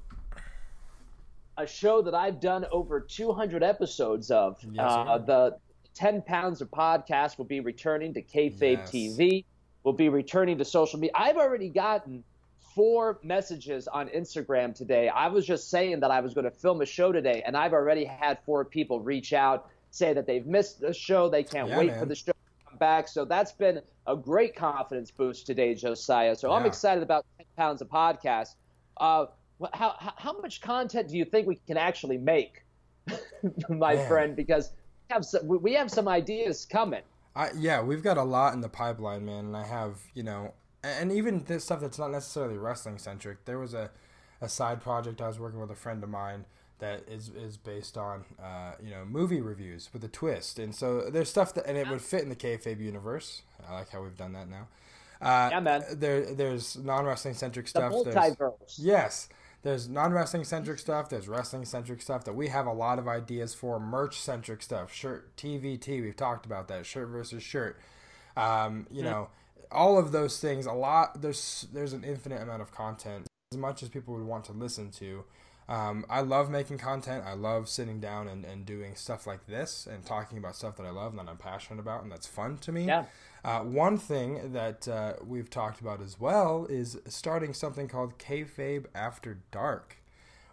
a 1.57 1.67
show 1.67 2.03
that 2.03 2.15
I've 2.15 2.41
done 2.41 2.67
over 2.71 3.01
200 3.01 3.63
episodes 3.63 4.31
of. 4.31 4.59
Yes, 4.71 4.85
uh, 4.87 5.19
the 5.19 5.57
10 5.95 6.23
pounds 6.23 6.61
of 6.61 6.71
podcast 6.71 7.39
will 7.39 7.45
be 7.47 7.61
returning 7.61 8.15
to 8.15 8.23
Kayfabe 8.23 8.79
Yes. 8.79 8.91
TV. 8.91 9.45
Will 9.83 9.93
be 9.95 10.09
returning 10.11 10.59
to 10.59 10.65
social 10.65 10.99
media. 10.99 11.13
I've 11.15 11.37
already 11.37 11.71
gotten 11.71 12.23
four 12.79 13.19
messages 13.25 13.89
on 13.89 14.09
Instagram 14.11 14.73
today. 14.73 15.09
I 15.09 15.27
was 15.27 15.45
just 15.45 15.69
saying 15.69 15.99
that 15.99 16.13
I 16.13 16.21
was 16.21 16.33
going 16.33 16.45
to 16.45 16.51
film 16.53 16.81
a 16.81 16.87
show 16.87 17.11
today, 17.11 17.43
and 17.45 17.57
I've 17.57 17.73
already 17.73 18.05
had 18.05 18.39
four 18.47 18.65
people 18.65 19.01
reach 19.01 19.33
out 19.33 19.69
say 19.91 20.13
that 20.13 20.29
they've 20.29 20.47
missed 20.47 20.79
the 20.81 20.95
show. 20.95 21.29
They 21.29 21.43
can't 21.43 21.69
Yeah, 21.71 21.79
wait 21.79 21.89
man. 21.89 21.99
for 21.99 22.07
the 22.07 22.15
show 22.15 22.31
to 22.31 22.69
come 22.69 22.79
back. 22.79 23.09
So 23.09 23.25
that's 23.25 23.51
been 23.51 23.81
a 24.07 24.15
great 24.15 24.55
confidence 24.55 25.11
boost 25.11 25.45
today, 25.45 25.75
Josiah. 25.75 26.37
So 26.37 26.53
I'm 26.53 26.67
excited 26.67 27.03
about 27.03 27.27
10 27.39 27.47
pounds 27.57 27.83
of 27.83 27.89
podcast. 27.89 28.51
Uh, 28.99 29.27
how, 29.75 29.97
how 29.99 30.13
how 30.17 30.41
much 30.41 30.61
content 30.61 31.09
do 31.09 31.17
you 31.17 31.25
think 31.25 31.49
we 31.49 31.57
can 31.67 31.77
actually 31.79 32.19
make, 32.19 32.63
my 33.69 33.97
Man. 33.97 34.09
friend? 34.09 34.37
Because 34.37 34.71
we 35.09 35.15
have 35.15 35.25
some, 35.25 35.49
we 35.49 35.73
have 35.75 35.91
some 35.91 36.07
ideas 36.07 36.65
coming. 36.65 37.03
I, 37.35 37.51
yeah, 37.57 37.83
we've 37.83 38.05
got 38.05 38.19
a 38.19 38.23
lot 38.23 38.55
in 38.55 38.61
the 38.61 38.69
pipeline, 38.69 39.25
man. 39.25 39.47
And 39.47 39.57
I 39.57 39.67
have, 39.67 39.99
you 40.15 40.23
know, 40.23 40.53
and 40.89 41.13
even 41.13 41.45
this 41.45 41.65
stuff 41.65 41.81
that's 41.81 41.99
not 41.99 42.11
necessarily 42.11 42.57
wrestling 42.57 42.99
centric. 42.99 43.45
There 43.45 43.59
was 43.59 43.75
a, 43.75 43.91
a 44.41 44.49
side 44.49 44.81
project 44.81 45.21
I 45.21 45.29
was 45.29 45.39
working 45.39 45.61
with 45.61 45.71
a 45.71 45.77
friend 45.77 46.03
of 46.03 46.11
mine 46.11 46.45
that 46.79 47.03
is 47.09 47.31
is 47.31 47.57
based 47.57 47.99
on, 47.99 48.25
uh, 48.43 48.73
you 48.83 48.91
know, 48.91 49.05
movie 49.05 49.41
reviews 49.41 49.91
with 49.93 50.05
a 50.05 50.09
twist. 50.09 50.59
And 50.59 50.75
so 50.75 51.11
there's 51.11 51.29
stuff 51.29 51.55
that, 51.55 51.67
and 51.67 51.77
it 51.77 51.89
would 51.89 52.03
fit 52.03 52.23
in 52.23 52.29
the 52.29 52.37
kayfabe 52.37 52.81
universe. 52.81 53.43
I 53.69 53.75
like 53.75 53.91
how 53.91 54.03
we've 54.03 54.17
done 54.17 54.33
that 54.33 54.49
now. 54.49 54.69
Uh, 55.21 55.49
Yeah, 55.51 55.61
man. 55.61 55.85
There, 55.93 56.35
there's 56.35 56.77
non 56.77 57.05
wrestling 57.05 57.35
centric 57.35 57.67
The 57.67 57.71
stuff. 57.71 57.93
There's, 58.05 58.17
multiverse. 58.17 58.79
Yes. 58.79 59.29
There's 59.63 59.89
non 59.89 60.13
wrestling 60.13 60.45
centric 60.45 60.79
stuff. 60.79 61.09
There's 61.09 61.27
wrestling 61.29 61.65
centric 61.65 62.01
stuff 62.01 62.25
that 62.25 62.35
we 62.35 62.49
have 62.49 62.67
a 62.67 62.73
lot 62.73 62.99
of 62.99 63.09
ideas 63.09 63.55
for. 63.55 63.81
Merch 63.81 64.21
centric 64.21 64.63
stuff. 64.63 64.93
Shirt, 64.93 65.37
TVT. 65.37 66.01
We've 66.01 66.17
talked 66.17 66.47
about 66.47 66.69
that. 66.69 66.87
Shirt 66.87 67.09
versus 67.09 67.43
shirt. 67.43 67.81
Um, 68.37 68.87
you 68.91 69.03
know, 69.03 69.31
all 69.71 69.99
of 69.99 70.13
those 70.13 70.41
things. 70.41 70.67
A 70.67 70.73
lot. 70.73 71.21
There's 71.21 71.67
there's 71.73 71.93
an 71.93 72.05
infinite 72.05 72.43
amount 72.43 72.63
of 72.63 72.73
content. 72.73 73.27
As 73.53 73.59
much 73.59 73.83
as 73.83 73.89
people 73.89 74.15
would 74.15 74.27
want 74.27 74.45
to 74.47 74.53
listen 74.53 74.91
to. 74.93 75.25
Um, 75.71 76.07
I 76.09 76.23
love 76.23 76.49
making 76.51 76.79
content. 76.79 77.25
I 77.27 77.35
love 77.35 77.69
sitting 77.69 78.01
down 78.01 78.27
and, 78.27 78.45
and 78.45 78.65
doing 78.65 78.95
stuff 78.95 79.27
like 79.27 79.47
this 79.47 79.87
and 79.91 80.05
talking 80.05 80.39
about 80.39 80.57
stuff 80.57 80.77
that 80.79 80.87
I 80.87 80.91
love 80.91 81.13
and 81.13 81.19
that 81.19 81.31
I'm 81.31 81.37
passionate 81.37 81.79
about 81.79 82.03
and 82.03 82.11
that's 82.11 82.27
fun 82.27 82.57
to 82.59 82.73
me. 82.73 82.87
Yeah. 82.87 83.05
Uh, 83.45 83.61
one 83.61 83.99
thing 83.99 84.53
that 84.55 84.89
uh, 84.89 85.15
we've 85.27 85.51
talked 85.51 85.81
about 85.83 86.01
as 86.01 86.19
well 86.19 86.67
is 86.71 86.99
starting 87.07 87.53
something 87.53 87.87
called 87.87 88.19
Kayfabe 88.19 88.87
After 88.95 89.41
Dark, 89.51 89.97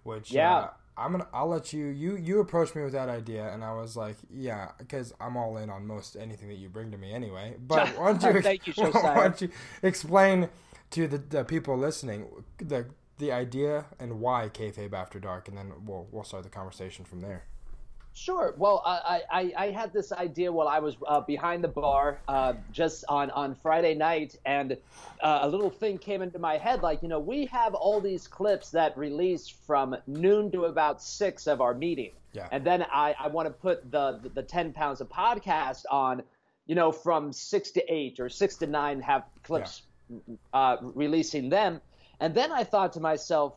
which 0.03 0.31
Yeah. 0.31 0.55
uh, 0.57 0.69
I'm 0.97 1.11
gonna 1.11 1.27
I'll 1.33 1.47
let 1.47 1.73
you 1.73 1.87
you 1.87 2.15
you 2.15 2.39
approached 2.39 2.75
me 2.75 2.83
with 2.83 2.93
that 2.93 3.09
idea 3.09 3.51
and 3.53 3.63
I 3.63 3.73
was 3.73 3.95
like 3.97 4.15
yeah 4.33 4.71
because 4.77 5.13
I'm 5.19 5.35
all 5.35 5.57
in 5.57 5.69
on 5.69 5.85
most 5.85 6.15
anything 6.15 6.47
that 6.49 6.57
you 6.57 6.69
bring 6.69 6.91
to 6.91 6.97
me 6.97 7.13
anyway. 7.13 7.55
But 7.67 7.89
why 7.97 8.13
don't 8.13 8.35
you 8.35 8.41
Thank 8.41 8.67
you, 8.67 8.73
why 8.73 9.15
don't 9.15 9.41
you 9.41 9.49
explain 9.83 10.49
to 10.91 11.07
the, 11.07 11.17
the 11.17 11.43
people 11.43 11.77
listening 11.77 12.27
the 12.57 12.87
the 13.17 13.31
idea 13.31 13.85
and 13.99 14.19
why 14.19 14.49
Kayfabe 14.53 14.93
After 14.93 15.19
Dark, 15.19 15.47
and 15.47 15.57
then 15.57 15.71
we'll 15.85 16.07
we'll 16.11 16.23
start 16.23 16.43
the 16.43 16.49
conversation 16.49 17.05
from 17.05 17.21
there. 17.21 17.45
Sure. 18.17 18.53
Well, 18.57 18.81
I, 18.85 19.23
I, 19.29 19.53
I 19.57 19.71
had 19.71 19.91
this 19.91 20.13
idea 20.13 20.49
while 20.49 20.69
I 20.69 20.79
was 20.79 20.95
uh, 21.05 21.19
behind 21.19 21.61
the 21.61 21.67
bar 21.67 22.21
uh, 22.29 22.53
just 22.71 23.03
on, 23.09 23.29
on 23.31 23.55
Friday 23.55 23.93
night, 23.93 24.37
and 24.45 24.77
uh, 25.21 25.39
a 25.41 25.49
little 25.49 25.69
thing 25.69 25.97
came 25.97 26.21
into 26.21 26.39
my 26.39 26.57
head 26.57 26.81
like, 26.81 27.03
you 27.03 27.09
know, 27.09 27.19
we 27.19 27.45
have 27.47 27.73
all 27.73 27.99
these 27.99 28.25
clips 28.25 28.71
that 28.71 28.97
release 28.97 29.49
from 29.49 29.97
noon 30.07 30.49
to 30.51 30.63
about 30.63 31.03
six 31.03 31.45
of 31.45 31.59
our 31.59 31.73
meeting. 31.73 32.11
Yeah. 32.31 32.47
And 32.53 32.65
then 32.65 32.85
I, 32.89 33.15
I 33.19 33.27
want 33.27 33.49
to 33.49 33.53
put 33.53 33.91
the, 33.91 34.17
the, 34.23 34.29
the 34.29 34.43
10 34.43 34.71
pounds 34.71 35.01
of 35.01 35.09
podcast 35.09 35.83
on, 35.91 36.23
you 36.67 36.75
know, 36.75 36.93
from 36.93 37.33
six 37.33 37.71
to 37.71 37.93
eight 37.93 38.21
or 38.21 38.29
six 38.29 38.55
to 38.57 38.67
nine, 38.67 39.01
have 39.01 39.25
clips 39.43 39.81
uh, 40.53 40.77
releasing 40.81 41.49
them. 41.49 41.81
And 42.21 42.33
then 42.33 42.53
I 42.53 42.63
thought 42.63 42.93
to 42.93 43.01
myself, 43.01 43.55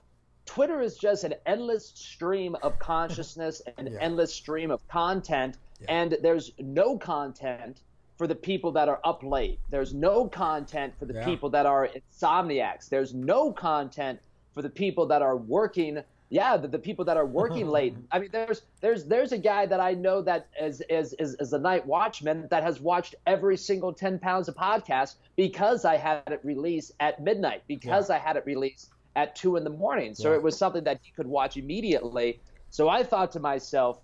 Twitter 0.48 0.80
is 0.80 0.96
just 0.96 1.24
an 1.24 1.34
endless 1.44 1.88
stream 1.94 2.56
of 2.62 2.78
consciousness, 2.78 3.60
an 3.78 3.86
Yeah. 3.86 3.98
endless 4.00 4.32
stream 4.34 4.70
of 4.70 4.80
content, 4.88 5.58
Yeah. 5.80 5.86
and 5.90 6.16
there's 6.22 6.52
no 6.58 6.96
content 6.96 7.82
for 8.16 8.26
the 8.26 8.34
people 8.34 8.72
that 8.72 8.88
are 8.88 8.98
up 9.04 9.22
late. 9.22 9.60
There's 9.68 9.92
no 9.92 10.26
content 10.26 10.94
for 10.98 11.04
the 11.04 11.12
Yeah. 11.14 11.24
people 11.26 11.50
that 11.50 11.66
are 11.66 11.86
insomniacs. 11.86 12.88
There's 12.88 13.12
no 13.14 13.52
content 13.52 14.20
for 14.54 14.62
the 14.62 14.70
people 14.70 15.04
that 15.08 15.20
are 15.20 15.36
working. 15.36 16.02
Yeah, 16.30 16.56
the, 16.56 16.68
the 16.68 16.78
people 16.78 17.04
that 17.04 17.18
are 17.18 17.26
working 17.26 17.68
late. 17.78 17.94
I 18.10 18.18
mean, 18.18 18.30
there's 18.32 18.62
there's 18.80 19.04
there's 19.04 19.32
a 19.32 19.38
guy 19.38 19.66
that 19.66 19.80
I 19.80 19.92
know 19.92 20.22
that 20.22 20.48
is 20.58 20.80
is 20.88 21.12
is, 21.18 21.34
is 21.34 21.52
a 21.52 21.58
night 21.58 21.86
watchman 21.86 22.48
that 22.50 22.62
has 22.62 22.80
watched 22.80 23.14
every 23.26 23.58
single 23.58 23.92
ten 23.92 24.18
pounds 24.18 24.48
of 24.48 24.54
podcast 24.56 25.16
because 25.36 25.84
I 25.84 25.96
had 25.98 26.22
it 26.26 26.40
released 26.42 26.92
at 27.00 27.22
midnight 27.22 27.64
because 27.68 28.08
I 28.08 28.16
had 28.18 28.36
it 28.36 28.46
released 28.46 28.90
at 29.16 29.34
two 29.36 29.56
in 29.56 29.64
the 29.64 29.70
morning. 29.70 30.14
So 30.14 30.30
Yeah. 30.30 30.36
it 30.36 30.42
was 30.42 30.56
something 30.58 30.84
that 30.84 31.00
he 31.02 31.12
could 31.12 31.26
watch 31.26 31.56
immediately. 31.56 32.40
So 32.70 32.88
I 32.88 33.02
thought 33.02 33.32
to 33.32 33.40
myself, 33.40 34.00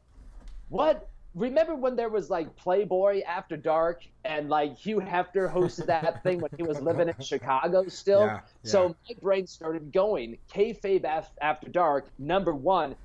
what? 0.68 1.10
Remember 1.34 1.74
when 1.74 1.96
there 1.96 2.08
was 2.10 2.30
like 2.30 2.54
Playboy 2.56 3.22
After 3.26 3.56
Dark 3.56 4.02
and 4.24 4.48
like 4.48 4.76
Hugh 4.78 5.00
Hefner 5.00 5.52
hosted 5.52 5.86
that 5.86 6.22
thing 6.22 6.40
when 6.40 6.50
he 6.56 6.62
was 6.62 6.80
living 6.80 7.08
in 7.08 7.14
Chicago 7.20 7.88
still? 7.88 8.20
Yeah, 8.20 8.40
yeah. 8.62 8.70
So 8.70 8.88
my 8.88 9.14
brain 9.20 9.46
started 9.46 9.92
going. 9.92 10.38
Kayfabe 10.52 11.04
Af- 11.04 11.32
After 11.40 11.68
Dark, 11.68 12.10
number 12.18 12.54
one, 12.54 12.96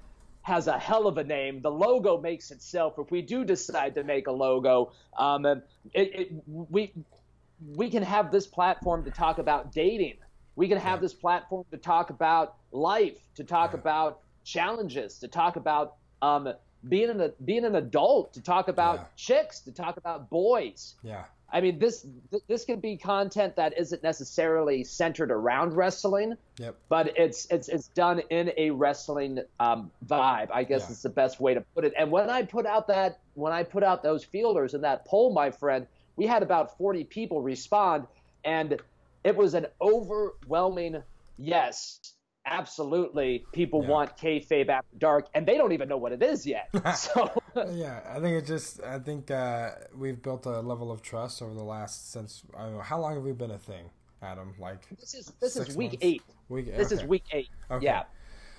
has 0.44 0.68
a 0.68 0.78
hell 0.78 1.08
of 1.08 1.18
a 1.18 1.24
name. 1.24 1.62
The 1.62 1.72
logo 1.72 2.20
makes 2.22 2.52
itself. 2.52 2.96
If 3.00 3.12
we 3.12 3.22
do 3.24 3.44
decide 3.44 3.96
to 3.96 4.04
make 4.04 4.28
a 4.28 4.32
logo, 4.32 4.94
um, 5.18 5.46
it, 5.46 5.64
it, 5.94 6.44
we 6.48 6.94
we 7.76 7.90
can 7.90 8.04
have 8.04 8.32
this 8.32 8.48
platform 8.48 9.04
to 9.06 9.12
talk 9.12 9.38
about 9.40 9.72
dating. 9.72 10.18
We 10.60 10.68
can 10.68 10.78
have 10.78 11.00
this 11.00 11.14
platform 11.14 11.64
to 11.72 11.78
talk 11.78 12.10
about 12.10 12.56
life, 12.74 13.18
to 13.36 13.46
talk 13.46 13.74
about 13.74 14.20
challenges, 14.44 15.18
to 15.20 15.30
talk 15.30 15.56
about 15.56 15.96
um, 16.22 16.52
being 16.90 17.10
an 17.10 17.32
being 17.46 17.64
an 17.64 17.76
adult, 17.76 18.34
to 18.34 18.42
talk 18.42 18.68
about 18.68 18.96
Yeah. 19.00 19.06
chicks, 19.16 19.62
to 19.62 19.72
talk 19.72 19.96
about 19.96 20.30
boys. 20.30 20.96
Yeah. 21.02 21.24
I 21.50 21.62
mean, 21.62 21.80
this 21.80 22.06
th- 22.30 22.44
this 22.48 22.66
can 22.66 22.82
be 22.82 22.98
content 22.98 23.56
that 23.56 23.78
isn't 23.78 24.04
necessarily 24.04 24.84
centered 24.84 25.32
around 25.32 25.78
wrestling, 25.78 26.36
Yep. 26.58 26.76
but 26.90 27.18
it's 27.18 27.46
it's 27.46 27.70
it's 27.70 27.88
done 27.88 28.20
in 28.30 28.52
a 28.58 28.72
wrestling 28.72 29.40
um, 29.62 29.90
vibe. 30.06 30.50
I 30.54 30.66
guess 30.66 30.88
Yeah. 30.88 30.92
is 30.92 31.02
the 31.04 31.10
best 31.22 31.40
way 31.40 31.54
to 31.54 31.62
put 31.74 31.86
it. 31.86 31.94
And 31.98 32.12
when 32.12 32.30
I 32.30 32.44
put 32.44 32.66
out 32.66 32.88
that 32.88 33.20
when 33.36 33.54
I 33.54 33.64
put 33.64 33.84
out 33.84 34.04
those 34.04 34.26
fielders 34.26 34.74
in 34.74 34.82
that 34.82 35.06
poll, 35.06 35.32
my 35.32 35.52
friend, 35.52 35.88
we 36.18 36.28
had 36.28 36.44
about 36.44 36.78
40 36.78 37.06
people 37.06 37.42
respond, 37.42 38.08
and 38.44 38.78
it 39.24 39.36
was 39.36 39.54
an 39.54 39.68
overwhelming 39.82 41.02
yes. 41.38 42.00
Absolutely, 42.46 43.46
people 43.52 43.84
Yeah. 43.84 43.90
want 43.90 44.18
kayfabe 44.18 44.70
after 44.70 44.96
dark, 44.98 45.28
and 45.36 45.46
they 45.46 45.56
don't 45.58 45.72
even 45.74 45.88
know 45.88 45.98
what 45.98 46.14
it 46.14 46.24
is 46.24 46.48
yet. 46.48 46.70
So 46.96 47.32
Yeah, 47.72 48.00
I 48.10 48.20
think 48.20 48.38
it 48.42 48.46
just. 48.48 48.82
I 48.82 48.98
think 48.98 49.30
uh, 49.30 49.72
we've 49.96 50.20
built 50.22 50.46
a 50.48 50.62
level 50.62 50.92
of 50.92 51.02
trust 51.02 51.42
over 51.42 51.54
the 51.54 51.64
last 51.64 52.12
since. 52.12 52.44
I 52.58 52.64
don't 52.64 52.74
know 52.76 52.80
how 52.82 53.00
long 53.00 53.14
have 53.16 53.24
we 53.24 53.34
been 53.34 53.52
a 53.52 53.60
thing, 53.60 53.90
Adam? 54.24 54.56
Like 54.58 54.88
this 55.00 55.14
is 55.14 55.34
this 55.40 55.58
is 55.58 55.76
week 55.76 55.92
months? 55.92 56.06
eight. 56.06 56.24
week. 56.48 56.76
This 56.76 56.92
is 56.92 57.04
week 57.04 57.26
eight. 57.34 57.50
Okay. 57.70 57.86
Yeah, 57.86 58.04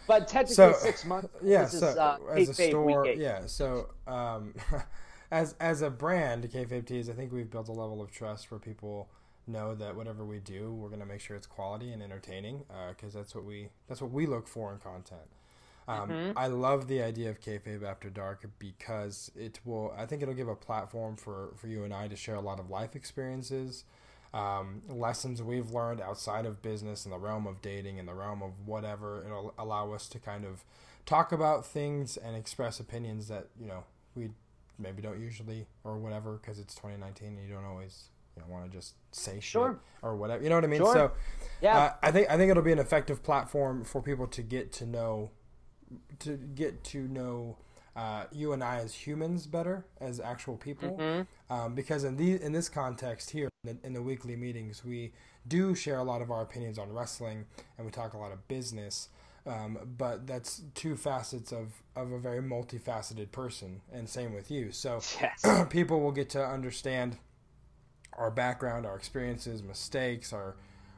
but 0.07 0.29
technically 0.29 0.55
So 0.55 0.73
six 0.75 1.05
months. 1.05 1.29
Yeah, 1.42 1.62
this 1.62 1.81
so 1.81 1.88
is 1.88 1.96
uh, 1.96 2.18
as 2.37 2.49
a 2.51 2.55
store, 2.55 2.85
week 2.85 3.14
eight. 3.14 3.18
yeah. 3.18 3.46
So 3.46 3.88
um, 4.07 4.55
as 5.33 5.55
as 5.59 5.83
a 5.83 5.90
brand, 5.90 6.44
Kayfabe 6.51 6.87
Tees, 6.87 7.09
I 7.09 7.14
think 7.14 7.33
we've 7.33 7.51
built 7.51 7.68
a 7.68 7.73
level 7.73 8.03
of 8.03 8.12
trust 8.12 8.51
where 8.53 8.61
people 8.61 9.09
know 9.50 9.74
that 9.74 9.96
whatever 9.96 10.24
we 10.24 10.38
do, 10.38 10.72
we're 10.72 10.88
going 10.88 11.00
to 11.00 11.06
make 11.06 11.20
sure 11.20 11.36
it's 11.36 11.46
quality 11.46 11.92
and 11.92 12.02
entertaining 12.02 12.64
because 12.90 13.12
that's 13.12 13.34
what 13.34 13.44
we 13.44 13.68
that's 13.88 14.00
what 14.00 14.10
we 14.10 14.26
look 14.26 14.48
for 14.48 14.72
in 14.72 14.78
content. 14.78 15.28
Um, 15.88 16.08
Mm-hmm. 16.08 16.38
I 16.38 16.46
love 16.46 16.86
the 16.86 17.02
idea 17.02 17.30
of 17.30 17.40
kayfabe 17.40 17.82
after 17.82 18.10
dark 18.10 18.44
because 18.58 19.30
it 19.36 19.58
will. 19.64 19.92
I 19.96 20.06
think 20.06 20.22
it'll 20.22 20.34
give 20.34 20.48
a 20.48 20.54
platform 20.54 21.16
for 21.16 21.50
for 21.56 21.66
you 21.66 21.84
and 21.84 21.92
I 21.92 22.06
to 22.08 22.16
share 22.16 22.36
a 22.36 22.40
lot 22.40 22.60
of 22.60 22.70
life 22.70 22.94
experiences, 22.94 23.84
um, 24.32 24.82
lessons 24.88 25.42
we've 25.42 25.70
learned 25.72 26.00
outside 26.00 26.46
of 26.46 26.62
business 26.62 27.04
in 27.04 27.10
the 27.10 27.18
realm 27.18 27.46
of 27.46 27.60
dating, 27.60 27.98
in 27.98 28.06
the 28.06 28.14
realm 28.14 28.42
of 28.42 28.52
whatever. 28.66 29.24
It'll 29.24 29.52
allow 29.58 29.92
us 29.92 30.08
to 30.10 30.18
kind 30.20 30.44
of 30.44 30.64
talk 31.06 31.32
about 31.32 31.66
things 31.66 32.16
and 32.16 32.36
express 32.36 32.78
opinions 32.78 33.26
that 33.28 33.48
you 33.60 33.66
know 33.66 33.82
we 34.14 34.30
maybe 34.78 35.02
don't 35.02 35.20
usually 35.20 35.66
or 35.84 35.98
whatever 35.98 36.38
because 36.40 36.58
it's 36.58 36.74
2019 36.74 37.28
and 37.28 37.48
you 37.48 37.52
don't 37.52 37.64
always 37.64 38.04
know, 38.40 38.46
want 38.48 38.64
to 38.64 38.76
just 38.76 38.94
say 39.12 39.35
shit 39.35 39.42
Sure. 39.44 39.79
or 40.03 40.16
whatever. 40.16 40.42
You 40.42 40.48
know 40.48 40.57
what 40.57 40.64
I 40.64 40.68
mean? 40.68 40.81
Sure. 40.81 40.92
So 40.94 41.12
Yeah. 41.61 41.79
uh, 41.79 41.92
I 42.03 42.11
think 42.11 42.31
I 42.31 42.37
think 42.37 42.50
it'll 42.50 42.62
be 42.62 42.72
an 42.72 42.79
effective 42.79 43.22
platform 43.22 43.85
for 43.85 44.00
people 44.03 44.26
to 44.29 44.42
get 44.42 44.72
to 44.74 44.87
know 44.87 45.31
to 46.20 46.37
get 46.37 46.85
to 46.85 47.07
know 47.09 47.57
uh, 47.96 48.24
you 48.31 48.53
and 48.53 48.62
I 48.62 48.76
as 48.79 48.94
humans 48.94 49.46
better 49.46 49.85
as 50.00 50.20
actual 50.20 50.57
people. 50.57 50.96
Mm-hmm. 50.98 51.53
Um, 51.53 51.74
because 51.74 52.05
in 52.05 52.16
the 52.16 52.40
in 52.40 52.53
this 52.53 52.68
context 52.68 53.31
here 53.31 53.48
in 53.64 53.79
the, 53.81 53.87
in 53.87 53.92
the 53.92 54.03
weekly 54.03 54.37
meetings, 54.37 54.85
we 54.85 55.12
do 55.48 55.74
share 55.74 55.98
a 55.98 56.05
lot 56.05 56.22
of 56.22 56.31
our 56.31 56.42
opinions 56.42 56.79
on 56.79 56.92
wrestling 56.92 57.46
and 57.76 57.85
we 57.87 57.90
talk 57.90 58.12
a 58.14 58.18
lot 58.18 58.33
of 58.33 58.46
business. 58.48 59.09
Um, 59.46 59.79
but 59.96 60.26
that's 60.26 60.62
two 60.74 60.96
facets 60.96 61.50
of, 61.50 61.83
of 61.96 62.12
a 62.12 62.18
very 62.18 62.42
multifaceted 62.42 63.33
person, 63.33 63.81
and 63.90 64.07
same 64.07 64.35
with 64.35 64.50
you. 64.50 64.70
So 64.70 65.00
Yes. 65.20 65.66
people 65.70 66.00
will 66.00 66.12
get 66.12 66.29
to 66.31 66.44
understand 66.44 67.16
our 68.20 68.30
background, 68.30 68.87
our 68.87 68.94
experiences, 68.94 69.62
mistakes, 69.62 70.33
our 70.33 70.54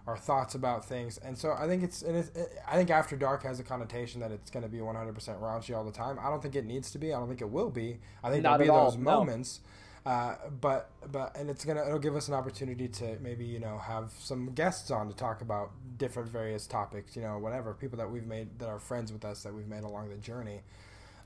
our 0.06 0.16
thoughts 0.16 0.56
about 0.56 0.84
things. 0.84 1.18
And 1.18 1.38
so 1.38 1.52
I 1.56 1.68
think 1.68 1.84
it's, 1.84 2.02
and 2.02 2.16
it's 2.16 2.30
I 2.66 2.74
think 2.74 2.90
After 2.90 3.14
Dark 3.16 3.44
has 3.44 3.60
a 3.60 3.62
connotation 3.62 4.20
that 4.20 4.32
it's 4.32 4.50
going 4.50 4.64
to 4.64 4.68
be 4.68 4.78
100% 4.78 5.14
raunchy 5.40 5.76
all 5.76 5.84
the 5.84 5.92
time. 5.92 6.18
I 6.20 6.28
don't 6.28 6.42
think 6.42 6.56
it 6.56 6.66
needs 6.66 6.90
to 6.90 6.98
be. 6.98 7.14
I 7.14 7.18
don't 7.20 7.28
think 7.28 7.40
it 7.40 7.50
will 7.50 7.70
be. 7.70 8.00
I 8.22 8.30
think 8.30 8.42
Not 8.42 8.58
there'll 8.58 8.64
be 8.64 8.68
all, 8.70 8.90
those 8.90 8.98
no. 8.98 9.04
moments. 9.04 9.60
Uh, 10.04 10.34
but 10.60 10.90
but 11.12 11.36
and 11.36 11.48
it's 11.48 11.64
gonna 11.64 11.86
it'll 11.86 11.96
give 12.00 12.16
us 12.16 12.26
an 12.26 12.34
opportunity 12.34 12.88
to 12.88 13.16
maybe 13.20 13.44
you 13.44 13.60
know 13.60 13.78
have 13.78 14.10
some 14.18 14.50
guests 14.52 14.90
on 14.90 15.06
to 15.06 15.14
talk 15.14 15.42
about 15.42 15.70
different 15.96 16.28
various 16.28 16.66
topics 16.66 17.14
you 17.14 17.22
know 17.22 17.38
whatever 17.38 17.72
people 17.72 17.96
that 17.96 18.10
we've 18.10 18.26
made 18.26 18.58
that 18.58 18.68
are 18.68 18.80
friends 18.80 19.12
with 19.12 19.24
us 19.24 19.44
that 19.44 19.54
we've 19.54 19.68
made 19.68 19.84
along 19.84 20.08
the 20.08 20.16
journey 20.16 20.62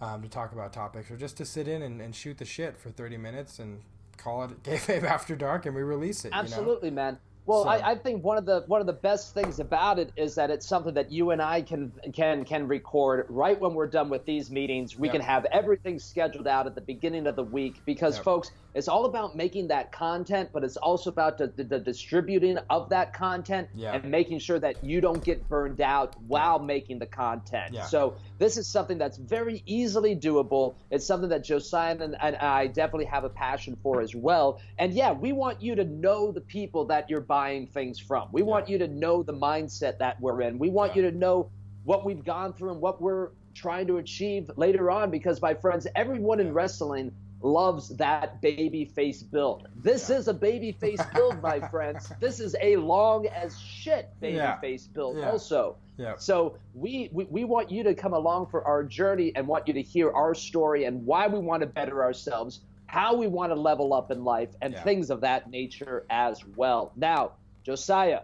um, 0.03 0.21
to 0.21 0.29
talk 0.29 0.53
about 0.53 0.75
topics 0.75 1.11
or 1.11 1.17
just 1.17 1.39
to 1.39 1.47
sit 1.47 1.67
in 1.67 1.81
and, 1.81 2.03
and 2.03 2.15
shoot 2.15 2.37
the 2.37 2.45
shit 2.45 2.77
for 2.77 2.91
30 2.91 3.17
minutes 3.17 3.59
and 3.59 3.81
call 4.27 4.43
it 4.43 4.63
kayfabe 4.65 5.05
after 5.05 5.37
dark 5.37 5.67
and 5.67 5.75
we 5.75 5.83
release 5.83 6.25
it 6.25 6.29
you 6.29 6.31
know? 6.33 6.39
Absolutely, 6.41 6.91
man. 6.91 7.19
Well, 7.47 7.63
So- 7.63 7.69
I, 7.69 7.93
I 7.93 7.95
think 7.95 8.25
one 8.25 8.39
of 8.39 8.45
the 8.45 8.65
one 8.67 8.81
of 8.81 8.87
the 8.87 8.93
best 8.93 9.33
things 9.35 9.61
about 9.61 9.99
it 9.99 10.11
is 10.17 10.35
that 10.35 10.51
it's 10.51 10.67
something 10.67 10.95
that 10.95 11.13
you 11.13 11.31
and 11.31 11.41
I 11.41 11.63
can 11.63 11.93
can 12.13 12.45
can 12.45 12.67
record 12.67 13.27
right 13.29 13.59
when 13.61 13.75
we're 13.75 13.87
done 13.87 14.09
with 14.11 14.25
these 14.27 14.51
meetings. 14.51 14.99
We 14.99 15.09
Yep. 15.09 15.13
can 15.15 15.23
have 15.23 15.45
everything 15.47 15.99
scheduled 16.01 16.49
out 16.49 16.67
at 16.67 16.75
the 16.75 16.81
beginning 16.81 17.27
of 17.29 17.37
the 17.37 17.45
week 17.45 17.81
because, 17.85 18.17
Yep. 18.17 18.25
folks, 18.25 18.51
it's 18.75 18.89
all 18.89 19.07
about 19.07 19.37
making 19.37 19.69
that 19.69 19.91
content, 19.93 20.51
but 20.53 20.63
it's 20.65 20.77
also 20.77 21.09
about 21.09 21.39
the, 21.39 21.47
the, 21.47 21.65
the 21.65 21.79
distributing 21.79 22.59
of 22.69 22.91
that 22.91 23.15
content 23.15 23.69
Yeah. 23.75 23.95
and 23.95 24.11
making 24.11 24.41
sure 24.41 24.59
that 24.59 24.85
you 24.85 25.01
don't 25.01 25.23
get 25.25 25.49
burned 25.49 25.81
out 25.81 26.15
while 26.27 26.59
making 26.59 26.99
the 26.99 27.07
content. 27.07 27.75
So 27.89 28.17
this 28.39 28.57
is 28.59 28.67
something 28.67 28.99
that's 28.99 29.17
very 29.17 29.63
easily 29.67 30.15
doable. 30.17 30.75
It's 30.91 31.07
something 31.07 31.31
that 31.31 31.43
Josiah 31.45 31.97
and, 31.99 32.17
and 32.21 32.37
I 32.37 32.67
definitely 32.67 33.07
have 33.07 33.25
a 33.25 33.31
passion 33.31 33.77
for 33.83 34.01
as 34.03 34.15
well. 34.15 34.61
And 34.79 34.93
yeah, 34.93 35.13
we 35.13 35.33
want 35.33 35.63
you 35.63 35.77
to 35.77 35.85
know 35.85 36.33
the 36.33 36.41
people 36.43 36.87
that 36.87 37.09
you're 37.09 37.21
buying 37.21 37.36
things 37.45 37.99
from. 37.99 38.29
We 38.33 38.43
want 38.43 38.69
you 38.69 38.79
to 38.79 38.89
know 38.89 39.23
the 39.23 39.33
mindset 39.35 39.99
that 39.99 40.21
we're 40.21 40.41
in. 40.43 40.59
We 40.59 40.71
want 40.71 40.97
Yeah. 40.97 41.03
you 41.03 41.11
to 41.11 41.17
know 41.17 41.51
what 41.85 42.05
we've 42.05 42.25
gone 42.25 42.53
through 42.53 42.73
and 42.73 42.81
what 42.81 43.01
we're 43.01 43.31
trying 43.55 43.87
to 43.89 43.99
achieve 43.99 44.51
later 44.57 44.91
on 44.91 45.11
because 45.11 45.41
my 45.43 45.55
friends, 45.55 45.87
everyone 45.95 46.41
in 46.41 46.53
wrestling 46.53 47.13
loves 47.43 47.95
that 47.97 48.41
baby 48.41 48.85
face 48.85 49.23
build. 49.23 49.69
This 49.77 50.09
Yeah. 50.11 50.17
is 50.17 50.29
a 50.29 50.35
baby 50.35 50.73
face 50.73 51.01
build, 51.15 51.41
my 51.43 51.61
friends. 51.71 52.11
This 52.21 52.41
is 52.41 52.57
a 52.61 52.77
long 52.77 53.27
as 53.27 53.59
shit 53.61 54.09
baby 54.21 54.37
Yeah. 54.37 54.59
face 54.59 54.87
build 54.87 55.19
Yeah. 55.19 55.31
also. 55.31 55.77
yeah 55.99 56.15
So 56.17 56.57
we, 56.75 57.09
we 57.13 57.25
we 57.25 57.45
want 57.45 57.71
you 57.71 57.83
to 57.85 57.95
come 57.95 58.15
along 58.15 58.47
for 58.47 58.67
our 58.67 58.83
journey 58.83 59.33
and 59.37 59.47
want 59.47 59.69
you 59.69 59.75
to 59.75 59.83
hear 59.83 60.11
our 60.13 60.35
story 60.35 60.85
and 60.85 61.05
why 61.07 61.27
we 61.29 61.39
want 61.39 61.61
to 61.61 61.67
better 61.67 62.03
ourselves, 62.03 62.61
how 62.87 63.17
we 63.17 63.27
want 63.27 63.51
to 63.53 63.57
level 63.57 63.93
up 63.93 64.11
in 64.11 64.25
life, 64.25 64.51
and 64.63 64.75
Yeah. 64.75 64.83
things 64.83 65.11
of 65.11 65.21
that 65.23 65.51
nature 65.51 66.07
as 66.11 66.45
well. 66.57 66.93
Now, 66.97 67.33
Josiah, 67.65 68.21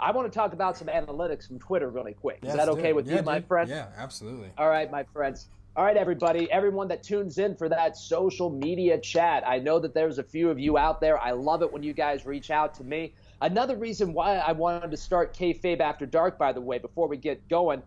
I 0.00 0.12
want 0.12 0.30
to 0.32 0.36
talk 0.36 0.52
about 0.52 0.76
some 0.76 0.88
analytics 0.88 1.46
from 1.46 1.58
Twitter 1.58 1.88
really 1.90 2.14
quick. 2.14 2.38
Is 2.42 2.48
Yes, 2.48 2.56
that 2.56 2.66
dude. 2.66 2.78
okay 2.78 2.92
with 2.92 3.06
Yeah, 3.08 3.18
you, 3.18 3.22
my 3.22 3.38
dude. 3.38 3.48
friend? 3.48 3.70
yeah 3.70 3.88
absolutely 3.96 4.50
All 4.58 4.68
right, 4.68 4.90
my 4.90 5.04
friends. 5.04 5.48
All 5.76 5.84
right, 5.84 5.96
everybody, 5.96 6.50
everyone 6.50 6.88
that 6.88 7.02
tunes 7.04 7.38
in 7.38 7.54
for 7.54 7.68
that 7.68 7.96
social 7.96 8.50
media 8.50 8.98
chat. 8.98 9.44
I 9.46 9.58
know 9.60 9.78
that 9.78 9.94
there's 9.94 10.18
a 10.18 10.24
few 10.24 10.50
of 10.50 10.58
you 10.58 10.76
out 10.76 11.00
there. 11.00 11.22
I 11.22 11.30
love 11.30 11.62
it 11.62 11.72
when 11.72 11.82
you 11.84 11.92
guys 11.92 12.26
reach 12.26 12.50
out 12.50 12.74
to 12.74 12.84
me. 12.84 13.14
Another 13.40 13.76
reason 13.76 14.12
why 14.12 14.36
I 14.38 14.50
wanted 14.52 14.90
to 14.90 14.96
start 14.96 15.34
Kayfabe 15.34 15.80
After 15.80 16.06
Dark, 16.06 16.38
by 16.38 16.52
the 16.52 16.60
way, 16.60 16.78
before 16.78 17.06
we 17.06 17.16
get 17.16 17.46
going, 17.48 17.82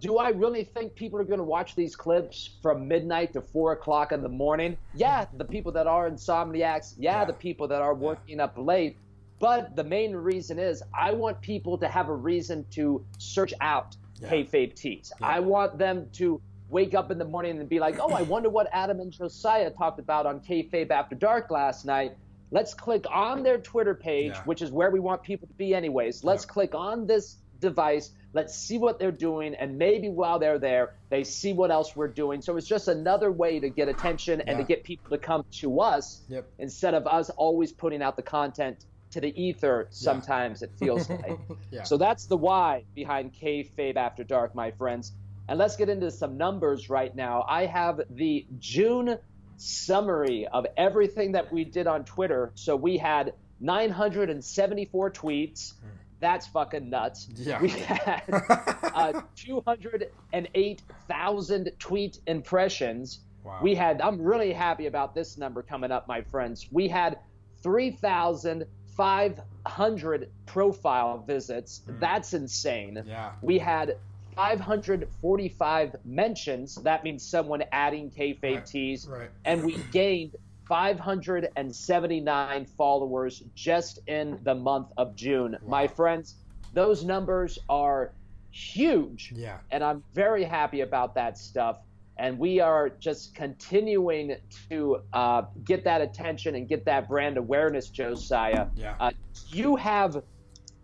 do 0.00 0.18
I 0.18 0.30
really 0.30 0.64
think 0.64 0.94
people 0.94 1.18
are 1.20 1.24
going 1.24 1.38
to 1.38 1.44
watch 1.44 1.74
these 1.74 1.96
clips 1.96 2.50
from 2.62 2.88
midnight 2.88 3.32
to 3.34 3.40
four 3.40 3.72
o'clock 3.72 4.12
in 4.12 4.22
the 4.22 4.28
morning? 4.28 4.76
Yeah, 4.94 5.26
the 5.36 5.44
people 5.44 5.72
that 5.72 5.86
are 5.86 6.10
insomniacs. 6.10 6.94
Yeah, 6.98 7.20
Yeah. 7.20 7.24
the 7.24 7.32
people 7.32 7.68
that 7.68 7.80
are 7.80 7.94
working 7.94 8.40
up 8.40 8.54
late. 8.58 8.96
But 9.38 9.76
the 9.76 9.84
main 9.84 10.14
reason 10.14 10.58
is 10.58 10.82
I 10.92 11.12
want 11.12 11.40
people 11.40 11.78
to 11.78 11.88
have 11.88 12.08
a 12.08 12.14
reason 12.14 12.66
to 12.72 13.04
search 13.18 13.52
out 13.60 13.96
Yeah. 14.20 14.28
kayfabe 14.30 14.74
tees. 14.74 15.12
Yeah. 15.20 15.26
I 15.26 15.40
want 15.40 15.78
them 15.78 16.08
to 16.14 16.40
wake 16.70 16.94
up 16.94 17.10
in 17.10 17.18
the 17.18 17.24
morning 17.24 17.58
and 17.58 17.68
be 17.68 17.78
like, 17.78 17.98
"Oh, 18.00 18.10
I 18.10 18.22
wonder 18.22 18.48
what 18.48 18.68
Adam 18.72 19.00
and 19.00 19.12
Josiah 19.12 19.70
talked 19.70 19.98
about 19.98 20.26
on 20.26 20.40
kayfabe 20.40 20.90
after 20.90 21.14
dark 21.14 21.50
last 21.50 21.84
night." 21.84 22.16
Let's 22.50 22.74
click 22.74 23.04
on 23.10 23.42
their 23.42 23.58
Twitter 23.58 23.94
page, 23.94 24.32
Yeah. 24.32 24.42
which 24.44 24.62
is 24.62 24.70
where 24.70 24.90
we 24.90 25.00
want 25.00 25.22
people 25.22 25.46
to 25.48 25.54
be 25.54 25.74
anyways. 25.74 26.24
Let's 26.24 26.44
Yeah. 26.44 26.52
click 26.52 26.74
on 26.74 27.06
this 27.06 27.36
device. 27.60 28.12
Let's 28.34 28.54
see 28.58 28.78
what 28.78 28.98
they're 28.98 29.12
doing, 29.12 29.54
and 29.54 29.78
maybe 29.78 30.08
while 30.10 30.38
they're 30.40 30.58
there, 30.58 30.94
they 31.08 31.22
see 31.24 31.52
what 31.52 31.70
else 31.70 31.94
we're 31.94 32.08
doing. 32.08 32.42
So 32.42 32.56
it's 32.56 32.66
just 32.66 32.88
another 32.88 33.30
way 33.30 33.60
to 33.60 33.70
get 33.70 33.88
attention 33.88 34.40
and 34.42 34.58
to 34.58 34.64
get 34.64 34.82
people 34.84 35.10
to 35.10 35.18
come 35.18 35.44
to 35.60 35.80
us 35.80 36.20
Yep. 36.28 36.44
instead 36.58 36.94
of 36.94 37.06
us 37.06 37.30
always 37.30 37.72
putting 37.72 38.02
out 38.02 38.16
the 38.16 38.22
content 38.22 38.84
to 39.12 39.20
the 39.20 39.32
ether. 39.40 39.86
Sometimes 39.90 40.62
it 40.62 40.72
feels 40.78 41.08
like. 41.08 41.38
yeah 41.70 41.84
So 41.84 41.96
that's 41.96 42.26
the 42.26 42.36
why 42.36 42.84
behind 42.94 43.32
Kayfabe 43.40 43.96
After 43.96 44.24
Dark, 44.24 44.54
my 44.56 44.72
friends. 44.72 45.12
And 45.48 45.58
let's 45.58 45.76
get 45.76 45.88
into 45.88 46.10
some 46.10 46.36
numbers 46.36 46.90
right 46.90 47.14
now. 47.14 47.44
I 47.48 47.66
have 47.66 48.00
the 48.10 48.46
June 48.58 49.18
summary 49.56 50.48
of 50.48 50.66
everything 50.76 51.32
that 51.32 51.52
we 51.52 51.64
did 51.64 51.86
on 51.86 52.04
Twitter. 52.04 52.50
So 52.56 52.74
we 52.74 52.96
had 52.98 53.34
974 53.60 55.10
tweets. 55.10 55.74
Mm-hmm. 55.74 55.88
That's 56.24 56.46
fucking 56.46 56.88
nuts. 56.88 57.28
Yeah. 57.34 57.60
We 57.60 57.68
had 57.68 58.22
uh, 58.30 59.20
208,000 59.36 61.72
tweet 61.78 62.20
impressions. 62.26 63.20
Wow. 63.44 63.58
We 63.62 63.74
had, 63.74 64.00
I'm 64.00 64.18
really 64.22 64.54
happy 64.54 64.86
about 64.86 65.14
this 65.14 65.36
number 65.36 65.62
coming 65.62 65.92
up, 65.92 66.08
my 66.08 66.22
friends. 66.22 66.66
We 66.72 66.88
had 66.88 67.18
3,500 67.62 70.30
profile 70.46 71.18
visits. 71.26 71.82
That's 72.00 72.32
insane. 72.32 73.02
yeah 73.06 73.32
We 73.42 73.58
had 73.58 73.98
545 74.34 75.96
mentions. 76.04 76.74
That 76.76 77.04
means 77.04 77.22
someone 77.22 77.62
adding 77.70 78.10
kayfabe 78.10 78.42
Right, 78.56 78.66
tees, 78.66 79.06
right. 79.06 79.28
and 79.44 79.62
we 79.64 79.76
gained 79.92 80.36
579 80.66 82.64
followers 82.66 83.42
just 83.54 83.98
in 84.06 84.38
the 84.42 84.54
month 84.54 84.88
of 84.96 85.14
June. 85.16 85.56
My 85.66 85.86
friends, 85.86 86.36
those 86.72 87.04
numbers 87.04 87.58
are 87.68 88.12
huge, 88.50 89.32
Yeah. 89.34 89.58
and 89.70 89.82
I'm 89.82 90.02
very 90.14 90.44
happy 90.44 90.80
about 90.82 91.14
that 91.14 91.38
stuff. 91.38 91.78
And 92.16 92.38
we 92.38 92.60
are 92.60 92.90
just 92.90 93.34
continuing 93.34 94.36
to 94.70 95.02
uh, 95.12 95.42
get 95.64 95.82
that 95.84 96.00
attention 96.00 96.54
and 96.54 96.68
get 96.68 96.84
that 96.84 97.08
brand 97.08 97.36
awareness, 97.36 97.88
Josiah. 97.88 98.68
Yeah. 98.76 98.94
Uh, 99.00 99.10
you 99.48 99.74
have 99.74 100.22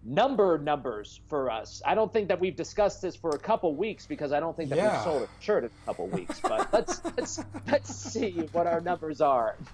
number 0.02 0.58
numbers 0.58 1.20
for 1.28 1.50
us. 1.50 1.82
I 1.84 1.94
don't 1.94 2.12
think 2.12 2.28
that 2.28 2.40
we've 2.40 2.56
discussed 2.56 3.02
this 3.02 3.14
for 3.16 3.30
a 3.30 3.38
couple 3.38 3.74
weeks 3.74 4.06
because 4.06 4.32
I 4.32 4.40
don't 4.40 4.56
think 4.56 4.70
that 4.70 4.76
Yeah. 4.76 4.92
we've 4.96 5.04
sold 5.04 5.22
a 5.22 5.28
shirt 5.42 5.64
in 5.64 5.70
a 5.82 5.86
couple 5.86 6.06
weeks. 6.08 6.40
But 6.40 6.68
let's 6.72 7.00
let's 7.16 7.44
let's 7.70 7.94
see 7.94 8.48
what 8.52 8.66
our 8.66 8.80
numbers 8.80 9.20
are. 9.20 9.56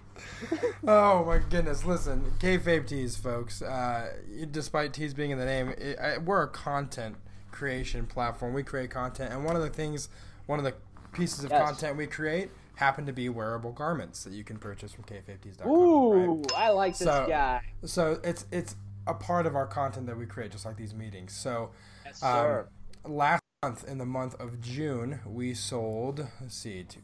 Oh 0.87 1.25
my 1.25 1.39
goodness! 1.39 1.85
Listen, 1.85 2.33
kayfabe 2.39 2.87
tees, 2.87 3.17
folks. 3.17 3.61
Uh, 3.63 4.13
despite 4.51 4.93
tees 4.93 5.13
being 5.15 5.31
in 5.31 5.39
the 5.39 5.45
name, 5.45 5.71
it, 5.77 5.99
I, 5.99 6.19
we're 6.19 6.43
a 6.43 6.49
content 6.49 7.17
creation 7.51 8.07
platform. 8.07 8.53
We 8.55 8.63
create 8.63 8.91
content, 8.91 9.33
and 9.33 9.45
one 9.45 9.57
of 9.57 9.63
the 9.63 9.69
things, 9.71 10.09
one 10.47 10.59
of 10.59 10.65
the 10.65 10.75
pieces 11.13 11.45
of 11.45 11.51
Yes. 11.51 11.63
content 11.63 11.97
we 11.97 12.07
create 12.07 12.51
happen 12.77 13.07
to 13.07 13.13
be 13.13 13.29
wearable 13.29 13.73
garments 13.73 14.25
that 14.25 14.33
you 14.35 14.45
can 14.45 14.59
purchase 14.59 14.93
from 14.93 15.05
kayfabetees.com. 15.05 15.71
Ooh, 15.71 16.35
right? 16.43 16.53
I 16.57 16.71
like 16.71 16.97
this 16.97 17.09
So- 17.09 17.27
guy. 17.29 17.63
So 17.85 18.21
it's 18.23 18.45
it's 18.53 18.75
a 19.07 19.15
part 19.15 19.47
of 19.47 19.55
our 19.57 19.67
content 19.67 20.07
that 20.07 20.17
we 20.17 20.27
create, 20.27 20.51
just 20.53 20.65
like 20.67 20.77
these 20.77 20.95
meetings. 20.95 21.33
So 21.35 21.71
Yes, 22.05 22.23
um, 22.23 22.65
last 23.05 23.43
month, 23.63 23.85
in 23.89 23.99
the 23.99 24.07
month 24.07 24.35
of 24.41 24.61
June, 24.61 25.21
we 25.27 25.55
sold. 25.55 26.27
Let's 26.41 26.55
see, 26.57 26.85
two, 26.85 27.01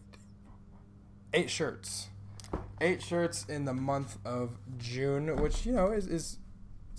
eight 1.34 1.50
shirts. 1.50 2.08
Eight 2.80 3.02
shirts 3.02 3.46
in 3.48 3.64
the 3.64 3.72
month 3.72 4.18
of 4.24 4.58
June, 4.78 5.36
which 5.36 5.64
you 5.64 5.72
know 5.72 5.92
is 5.92 6.06
is 6.06 6.38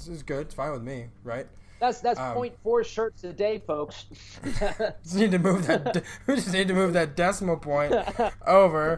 is 0.07 0.23
good. 0.23 0.47
It's 0.47 0.55
fine 0.55 0.71
with 0.71 0.81
me, 0.83 1.07
right? 1.23 1.47
That's 1.79 1.99
that's 1.99 2.19
um, 2.19 2.33
point 2.33 2.53
four 2.63 2.83
shirts 2.85 3.23
a 3.25 3.33
day, 3.33 3.59
folks. 3.59 4.05
Just 5.03 5.15
need 5.15 5.31
to 5.31 5.39
move 5.39 5.67
that. 5.67 5.93
de- 5.93 6.03
we 6.27 6.35
just 6.35 6.53
need 6.53 6.69
to 6.69 6.73
move 6.73 6.93
that 6.93 7.15
decimal 7.17 7.57
point 7.57 7.93
over, 8.47 8.93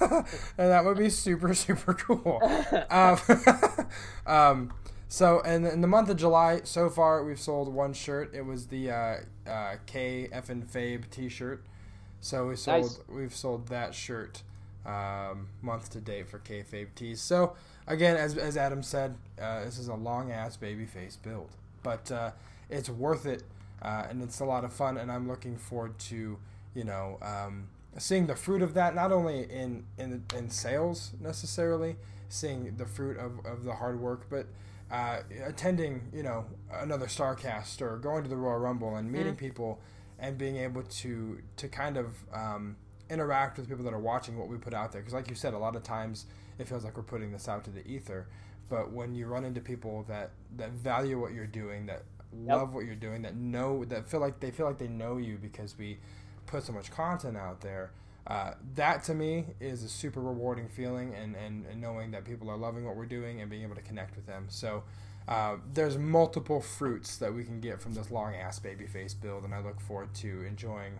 and 0.00 0.70
that 0.70 0.84
would 0.86 0.96
be 0.96 1.10
super 1.10 1.52
super 1.52 1.92
cool. 1.92 2.40
Um, 2.90 3.18
um, 4.26 4.72
so, 5.08 5.40
and 5.44 5.66
in 5.66 5.80
the 5.80 5.86
month 5.86 6.08
of 6.10 6.16
July, 6.16 6.60
so 6.64 6.90
far 6.90 7.24
we've 7.24 7.40
sold 7.40 7.72
one 7.72 7.92
shirt. 7.94 8.34
It 8.34 8.44
was 8.44 8.66
the 8.66 8.90
uh, 8.90 9.16
uh, 9.46 9.76
K 9.86 10.28
F 10.30 10.50
and 10.50 10.70
Fabe 10.70 11.08
T-shirt. 11.10 11.64
So 12.20 12.48
we 12.48 12.56
sold 12.56 12.82
Nice. 12.82 13.00
we've 13.08 13.34
sold 13.34 13.68
that 13.68 13.94
shirt 13.94 14.42
um, 14.84 15.48
month 15.62 15.90
to 15.90 16.00
date 16.00 16.28
for 16.28 16.38
Kayfabe 16.38 16.88
tees. 16.94 17.20
So 17.20 17.54
again, 17.86 18.16
as 18.16 18.36
as 18.36 18.56
Adam 18.56 18.82
said, 18.82 19.16
uh, 19.40 19.64
this 19.64 19.78
is 19.78 19.88
a 19.88 19.94
long 19.94 20.32
ass 20.32 20.56
baby 20.56 20.84
face 20.86 21.16
build, 21.16 21.50
but 21.82 22.10
uh, 22.10 22.30
it's 22.68 22.90
worth 22.90 23.24
it, 23.26 23.44
uh, 23.82 24.06
and 24.10 24.22
it's 24.22 24.40
a 24.40 24.44
lot 24.44 24.64
of 24.64 24.72
fun. 24.72 24.96
And 24.96 25.12
I'm 25.12 25.28
looking 25.28 25.56
forward 25.56 25.98
to 26.10 26.38
you 26.74 26.84
know 26.84 27.18
um, 27.22 27.68
seeing 27.98 28.26
the 28.26 28.36
fruit 28.36 28.62
of 28.62 28.74
that, 28.74 28.94
not 28.94 29.12
only 29.12 29.42
in 29.42 29.84
in 29.96 30.24
in 30.36 30.50
sales 30.50 31.12
necessarily, 31.20 31.96
seeing 32.28 32.76
the 32.76 32.86
fruit 32.86 33.16
of, 33.16 33.44
of 33.46 33.64
the 33.64 33.74
hard 33.74 34.00
work, 34.00 34.26
but 34.28 34.46
uh, 34.90 35.18
attending 35.44 36.08
you 36.12 36.22
know 36.22 36.46
another 36.72 37.06
Starcast 37.06 37.80
or 37.82 37.96
going 37.98 38.22
to 38.22 38.28
the 38.28 38.36
Royal 38.36 38.58
Rumble 38.58 38.96
and 38.96 39.10
meeting 39.10 39.36
people 39.36 39.80
and 40.18 40.36
being 40.36 40.56
able 40.56 40.82
to 40.82 41.40
to 41.56 41.68
kind 41.68 41.96
of 41.96 42.14
um, 42.32 42.76
interact 43.10 43.58
with 43.58 43.68
people 43.68 43.84
that 43.84 43.94
are 43.94 43.98
watching 43.98 44.38
what 44.38 44.48
we 44.48 44.56
put 44.56 44.74
out 44.74 44.92
there. 44.92 45.00
Because, 45.00 45.14
like 45.14 45.28
you 45.28 45.36
said, 45.36 45.54
a 45.54 45.58
lot 45.58 45.76
of 45.76 45.82
times 45.82 46.26
it 46.58 46.68
feels 46.68 46.84
like 46.84 46.96
we're 46.96 47.02
putting 47.02 47.32
this 47.32 47.48
out 47.48 47.64
to 47.64 47.70
the 47.70 47.86
ether. 47.86 48.26
But 48.68 48.92
when 48.92 49.14
you 49.14 49.26
run 49.26 49.44
into 49.44 49.60
people 49.60 50.04
that 50.08 50.30
that 50.56 50.72
value 50.72 51.18
what 51.20 51.32
you're 51.32 51.46
doing, 51.46 51.86
that 51.86 52.02
love 52.32 52.74
what 52.74 52.84
you're 52.84 52.94
doing, 52.94 53.22
that 53.22 53.36
know 53.36 53.84
that 53.86 54.08
feel 54.08 54.20
like 54.20 54.40
they 54.40 54.50
feel 54.50 54.66
like 54.66 54.78
they 54.78 54.88
know 54.88 55.16
you 55.16 55.38
because 55.40 55.78
we 55.78 55.98
put 56.46 56.64
so 56.64 56.72
much 56.72 56.90
content 56.90 57.36
out 57.36 57.60
there. 57.60 57.92
Uh, 58.28 58.52
that 58.74 59.02
to 59.02 59.14
me 59.14 59.46
is 59.58 59.82
a 59.82 59.88
super 59.88 60.20
rewarding 60.20 60.68
feeling, 60.68 61.14
and, 61.14 61.34
and, 61.34 61.64
and 61.66 61.80
knowing 61.80 62.10
that 62.10 62.24
people 62.24 62.50
are 62.50 62.58
loving 62.58 62.84
what 62.84 62.94
we're 62.94 63.06
doing 63.06 63.40
and 63.40 63.50
being 63.50 63.62
able 63.62 63.74
to 63.74 63.80
connect 63.80 64.14
with 64.16 64.26
them. 64.26 64.44
So 64.48 64.84
uh, 65.26 65.56
there's 65.72 65.96
multiple 65.96 66.60
fruits 66.60 67.16
that 67.16 67.32
we 67.32 67.42
can 67.42 67.60
get 67.60 67.80
from 67.80 67.94
this 67.94 68.10
long 68.10 68.34
ass 68.34 68.58
baby 68.58 68.86
face 68.86 69.14
build, 69.14 69.44
and 69.44 69.54
I 69.54 69.60
look 69.60 69.80
forward 69.80 70.14
to 70.16 70.42
enjoying 70.44 70.92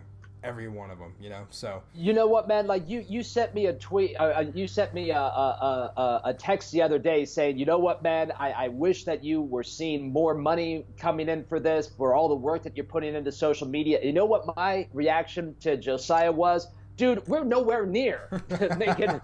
every 0.43 0.69
one 0.69 0.89
of 0.89 0.97
them. 0.97 1.13
You 1.19 1.29
know, 1.29 1.45
so 1.49 1.83
You 1.93 2.13
know 2.13 2.25
what, 2.25 2.47
man? 2.47 2.65
Like 2.65 2.89
you, 2.89 3.05
you 3.07 3.21
sent 3.21 3.53
me 3.53 3.67
a 3.67 3.73
tweet. 3.73 4.15
Uh, 4.19 4.23
uh, 4.23 4.45
you 4.55 4.67
sent 4.67 4.93
me 4.93 5.11
a, 5.11 5.19
a, 5.19 5.93
a, 5.97 6.21
a 6.25 6.33
text 6.33 6.71
the 6.71 6.81
other 6.81 6.97
day 6.97 7.25
saying, 7.25 7.57
you 7.59 7.65
know 7.65 7.77
what, 7.77 8.01
man? 8.01 8.31
I, 8.39 8.51
I 8.51 8.67
wish 8.69 9.03
that 9.03 9.23
you 9.23 9.41
were 9.41 9.63
seeing 9.63 10.11
more 10.11 10.33
money 10.33 10.85
coming 10.97 11.29
in 11.29 11.43
for 11.43 11.59
this, 11.59 11.91
for 11.95 12.15
all 12.15 12.29
the 12.29 12.35
work 12.35 12.63
that 12.63 12.75
you're 12.77 12.85
putting 12.85 13.15
into 13.15 13.31
social 13.31 13.67
media. 13.67 13.99
You 14.01 14.13
know 14.13 14.25
what 14.25 14.55
my 14.55 14.87
reaction 14.93 15.55
to 15.61 15.77
Josiah 15.77 16.31
was? 16.31 16.67
Dude, 16.99 17.25
we're 17.29 17.45
nowhere 17.45 17.85
near 17.85 18.27
making. 18.77 19.21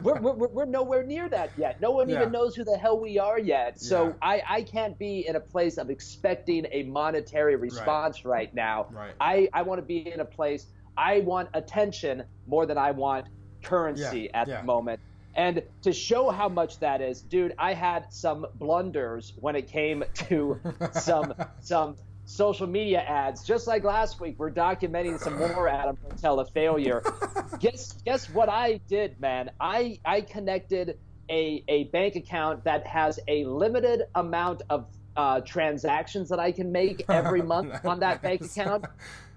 We're, 0.00 0.20
we're, 0.20 0.46
we're 0.46 0.64
nowhere 0.64 1.02
near 1.02 1.28
that 1.28 1.50
yet. 1.58 1.80
No 1.80 1.90
one 1.90 2.08
Yeah. 2.08 2.20
even 2.20 2.30
knows 2.30 2.54
who 2.54 2.62
the 2.62 2.78
hell 2.78 3.00
we 3.00 3.18
are 3.18 3.36
yet. 3.38 3.80
So 3.80 4.06
Yeah. 4.06 4.12
I, 4.22 4.42
I 4.48 4.62
can't 4.62 4.96
be 4.96 5.26
in 5.26 5.34
a 5.34 5.40
place 5.40 5.76
of 5.76 5.90
expecting 5.90 6.66
a 6.70 6.84
monetary 6.84 7.56
response 7.56 8.24
right, 8.24 8.54
now. 8.54 8.86
Right. 8.92 9.12
I, 9.20 9.48
I 9.52 9.62
want 9.62 9.80
to 9.80 9.84
be 9.84 10.08
in 10.12 10.20
a 10.20 10.24
place 10.24 10.66
I 10.96 11.18
want 11.18 11.48
attention 11.54 12.22
more 12.46 12.64
than 12.64 12.78
I 12.78 12.92
want 12.92 13.26
currency 13.64 14.30
Yeah, 14.32 14.40
at 14.42 14.46
the 14.46 14.62
moment. 14.62 15.00
And 15.34 15.64
to 15.82 15.92
show 15.92 16.30
how 16.30 16.48
much 16.48 16.78
that 16.78 17.00
is, 17.00 17.20
dude, 17.22 17.54
I 17.58 17.74
had 17.74 18.12
some 18.12 18.46
blunders 18.54 19.32
when 19.40 19.56
it 19.56 19.66
came 19.66 20.04
to 20.28 20.60
some 20.92 21.34
some 21.60 21.96
social 22.24 22.66
media 22.66 23.00
ads. 23.00 23.44
Just 23.44 23.66
like 23.66 23.84
last 23.84 24.20
week, 24.20 24.36
we're 24.38 24.50
documenting 24.50 25.18
some 25.18 25.38
more 25.38 25.68
Adam 25.68 25.96
Rotella 26.08 26.50
failure. 26.52 27.02
guess 27.60 27.92
guess 28.04 28.28
what 28.30 28.48
I 28.48 28.80
did, 28.88 29.20
man? 29.20 29.50
I 29.60 29.98
I 30.04 30.22
connected 30.22 30.98
a 31.30 31.64
a 31.68 31.84
bank 31.84 32.16
account 32.16 32.64
that 32.64 32.86
has 32.86 33.18
a 33.28 33.44
limited 33.44 34.02
amount 34.14 34.62
of 34.70 34.86
uh, 35.16 35.40
transactions 35.40 36.28
that 36.28 36.40
I 36.40 36.50
can 36.50 36.72
make 36.72 37.04
every 37.08 37.42
month 37.54 37.84
on 37.84 38.00
that 38.00 38.22
bank 38.22 38.42
account. 38.42 38.86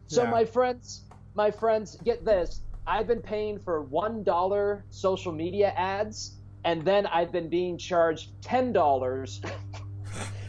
So 0.10 0.24
Yeah. 0.24 0.32
my 0.32 0.46
friends, 0.46 1.02
my 1.36 1.52
friends, 1.52 1.98
get 2.06 2.24
this. 2.24 2.62
I've 2.88 3.08
been 3.08 3.22
paying 3.22 3.60
for 3.60 3.82
one 3.84 4.24
dollar 4.24 4.86
social 4.90 5.34
media 5.34 5.74
ads, 5.76 6.38
and 6.64 6.86
then 6.86 7.06
I've 7.08 7.34
been 7.34 7.50
being 7.50 7.78
charged 7.78 8.30
ten 8.42 8.72
dollars 8.72 9.42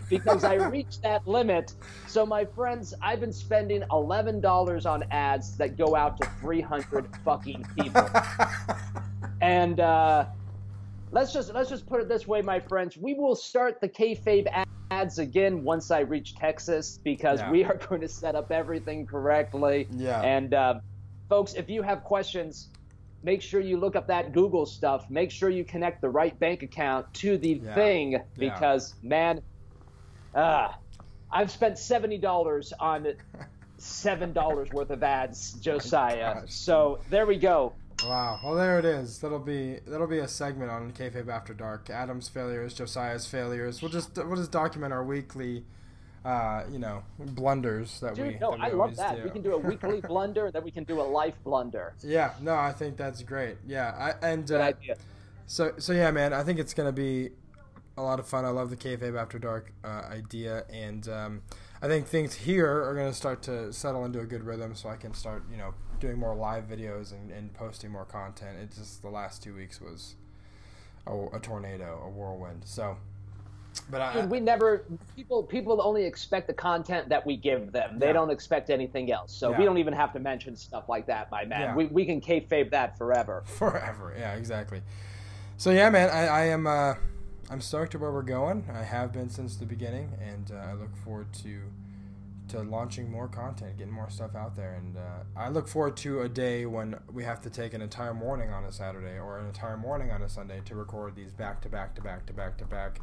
because 0.09 0.45
I 0.45 0.55
reached 0.55 1.03
that 1.03 1.27
limit. 1.27 1.73
So 2.07 2.25
my 2.25 2.45
friends, 2.45 2.95
I've 3.03 3.21
been 3.21 3.33
spending 3.33 3.83
eleven 3.93 4.41
dollars 4.41 4.87
on 4.87 5.05
ads 5.11 5.57
that 5.59 5.77
go 5.77 5.95
out 5.95 6.21
to 6.21 6.29
three 6.41 6.61
hundred 6.61 7.07
fucking 7.25 7.65
people. 7.79 8.09
And 9.41 9.81
uh, 9.81 10.27
let's 11.13 11.33
just 11.33 11.53
let's 11.55 11.69
just 11.71 11.87
put 11.87 12.01
it 12.01 12.09
this 12.09 12.27
way, 12.27 12.43
my 12.43 12.61
friends. 12.61 12.97
We 12.97 13.15
will 13.15 13.37
start 13.37 13.81
the 13.81 13.89
kayfabe 13.89 14.65
ads 14.91 15.19
again 15.19 15.63
once 15.63 15.91
I 15.91 16.01
reach 16.01 16.35
Texas 16.35 16.99
because 17.05 17.41
Yeah. 17.41 17.51
we 17.51 17.65
are 17.65 17.77
going 17.89 18.01
to 18.01 18.09
set 18.09 18.35
up 18.35 18.51
everything 18.51 19.07
correctly. 19.07 19.87
Yeah. 19.93 20.23
And 20.23 20.55
uh, 20.55 20.81
folks, 21.29 21.55
if 21.55 21.69
you 21.69 21.83
have 21.83 22.03
questions, 22.05 22.69
make 23.23 23.43
sure 23.43 23.61
you 23.61 23.77
look 23.77 23.97
up 23.97 24.07
that 24.09 24.33
Google 24.33 24.65
stuff. 24.67 25.09
Make 25.11 25.31
sure 25.31 25.51
you 25.51 25.65
connect 25.65 26.01
the 26.01 26.09
right 26.09 26.39
bank 26.41 26.63
account 26.63 27.13
to 27.15 27.37
the 27.37 27.61
Yeah. 27.63 27.75
thing 27.75 28.21
because 28.39 28.95
man, 29.03 29.41
uh, 30.35 30.73
I've 31.31 31.51
spent 31.51 31.79
seventy 31.79 32.19
dollars 32.19 32.73
on 32.79 33.07
seven 33.77 34.33
dollars 34.33 34.71
worth 34.73 34.91
of 34.91 35.03
ads, 35.03 35.53
Josiah. 35.61 36.41
gosh. 36.41 36.53
So 36.53 37.01
there 37.11 37.27
we 37.27 37.37
go. 37.39 37.73
Wow. 38.05 38.39
Well, 38.45 38.55
there 38.55 38.79
it 38.79 38.85
is. 38.85 39.19
That'll 39.19 39.39
be 39.39 39.79
that'll 39.87 40.07
be 40.07 40.19
a 40.19 40.29
segment 40.29 40.71
on 40.71 40.93
Kayfabe 40.93 41.29
After 41.29 41.53
Dark. 41.53 41.91
Adam's 41.91 42.29
failures, 42.29 42.75
Josiah's 42.75 43.27
failures. 43.27 43.83
We'll 43.83 43.91
just 43.91 44.17
we'll 44.17 44.37
just 44.37 44.53
document 44.53 44.93
our 44.93 45.05
weekly, 45.05 45.65
uh, 46.25 46.63
you 46.71 46.79
know, 46.79 47.03
blunders 47.19 47.99
that 48.01 48.17
we. 48.17 48.31
Dude, 48.31 48.41
no, 48.41 48.53
that 48.53 48.61
we 48.61 48.67
I 48.67 48.69
love 48.71 48.97
that. 48.97 49.17
do. 49.17 49.25
We 49.25 49.31
can 49.31 49.43
do 49.43 49.55
a 49.55 49.59
weekly 49.59 50.01
blunder, 50.09 50.47
and 50.47 50.55
then 50.55 50.63
we 50.63 50.71
can 50.71 50.85
do 50.85 51.01
a 51.01 51.03
life 51.03 51.35
blunder. 51.43 51.95
Yeah. 52.01 52.35
No, 52.41 52.55
I 52.55 52.73
think 52.73 52.97
that's 52.97 53.23
great. 53.23 53.57
Yeah. 53.67 54.15
I, 54.23 54.27
and 54.27 54.47
Good 54.47 54.61
uh, 54.61 54.65
idea. 54.65 54.97
So 55.47 55.73
so 55.79 55.93
yeah, 55.93 56.11
man. 56.13 56.33
I 56.33 56.45
think 56.45 56.61
it's 56.61 56.75
gonna 56.75 56.93
be 56.93 57.31
a 57.99 58.03
lot 58.03 58.21
of 58.21 58.27
fun. 58.27 58.45
I 58.45 58.49
love 58.51 58.71
the 58.71 58.77
Kayfabe 58.77 59.19
After 59.21 59.39
Dark 59.39 59.73
uh, 59.85 60.03
idea, 60.11 60.65
and 60.73 61.09
um, 61.09 61.43
I 61.83 61.89
think 61.89 62.07
things 62.07 62.35
here 62.35 62.71
are 62.85 62.95
gonna 62.95 63.13
start 63.13 63.43
to 63.43 63.73
settle 63.73 64.05
into 64.05 64.21
a 64.21 64.25
good 64.27 64.45
rhythm, 64.45 64.75
so 64.75 64.89
I 64.89 64.97
can 64.97 65.13
start 65.15 65.43
you 65.51 65.57
know 65.57 65.75
doing 66.01 66.17
more 66.19 66.35
live 66.35 66.65
videos 66.69 67.13
and, 67.13 67.31
and 67.33 67.53
posting 67.55 67.91
more 67.91 68.05
content. 68.05 68.57
It 68.63 68.73
just 68.75 69.03
the 69.03 69.11
last 69.11 69.43
two 69.43 69.55
weeks 69.55 69.81
was 69.81 70.15
a, 71.07 71.37
a 71.37 71.41
tornado, 71.41 72.01
a 72.05 72.09
whirlwind. 72.09 72.63
So 72.65 72.97
But 73.91 74.01
I, 74.01 74.13
Dude, 74.21 74.31
we 74.31 74.39
never 74.39 74.85
people 75.17 75.43
people 75.43 75.81
only 75.83 76.05
expect 76.05 76.47
the 76.47 76.55
content 76.55 77.09
that 77.09 77.27
we 77.27 77.37
give 77.37 77.73
them. 77.73 77.99
They 77.99 78.07
Yeah. 78.07 78.13
don't 78.13 78.31
expect 78.31 78.71
anything 78.71 79.11
else. 79.11 79.33
So 79.33 79.51
Yeah. 79.51 79.59
we 79.59 79.65
don't 79.65 79.79
even 79.79 79.93
have 79.93 80.13
to 80.13 80.21
mention 80.21 80.55
stuff 80.57 80.89
like 80.89 81.07
that, 81.07 81.31
my 81.33 81.45
man. 81.45 81.61
Yeah. 81.61 81.75
We 81.75 81.87
we 81.87 82.05
can 82.05 82.21
kayfabe 82.21 82.71
that 82.71 82.97
forever. 82.97 83.43
forever. 83.47 84.15
Yeah, 84.17 84.35
exactly. 84.35 84.83
So 85.57 85.73
yeah, 85.73 85.91
man, 85.91 86.11
I, 86.11 86.27
I 86.29 86.45
am 86.47 86.69
uh, 86.69 86.95
I'm 87.51 87.61
stoked 87.61 87.93
to 87.93 87.99
where 87.99 88.13
we're 88.13 88.23
going. 88.23 88.65
I 88.73 88.83
have 88.83 89.13
been 89.13 89.31
since 89.31 89.57
the 89.57 89.65
beginning, 89.65 90.13
and 90.21 90.51
uh, 90.53 90.57
I 90.71 90.73
look 90.75 90.95
forward 90.97 91.33
to 91.45 91.61
to 92.49 92.63
launching 92.63 93.11
more 93.11 93.29
content, 93.29 93.77
getting 93.77 93.93
more 93.93 94.09
stuff 94.09 94.35
out 94.35 94.57
there, 94.57 94.73
and 94.73 94.97
uh, 94.97 95.01
I 95.37 95.51
look 95.51 95.69
forward 95.69 95.99
to 95.99 96.23
a 96.23 96.31
day 96.31 96.65
when 96.65 96.99
we 97.13 97.23
have 97.25 97.43
to 97.43 97.51
take 97.51 97.75
an 97.75 97.83
entire 97.83 98.15
morning 98.15 98.51
on 98.51 98.65
a 98.65 98.73
Saturday 98.73 99.19
or 99.19 99.39
an 99.39 99.47
entire 99.47 99.77
morning 99.77 100.11
on 100.11 100.23
a 100.23 100.31
Sunday 100.31 100.63
to 100.65 100.75
record 100.75 101.15
these 101.15 101.31
back 101.35 101.61
to 101.63 101.69
back 101.69 101.95
to 101.97 102.01
back 102.01 102.25
to 102.25 102.33
back 102.33 102.57
to 102.59 102.65
back 102.65 103.01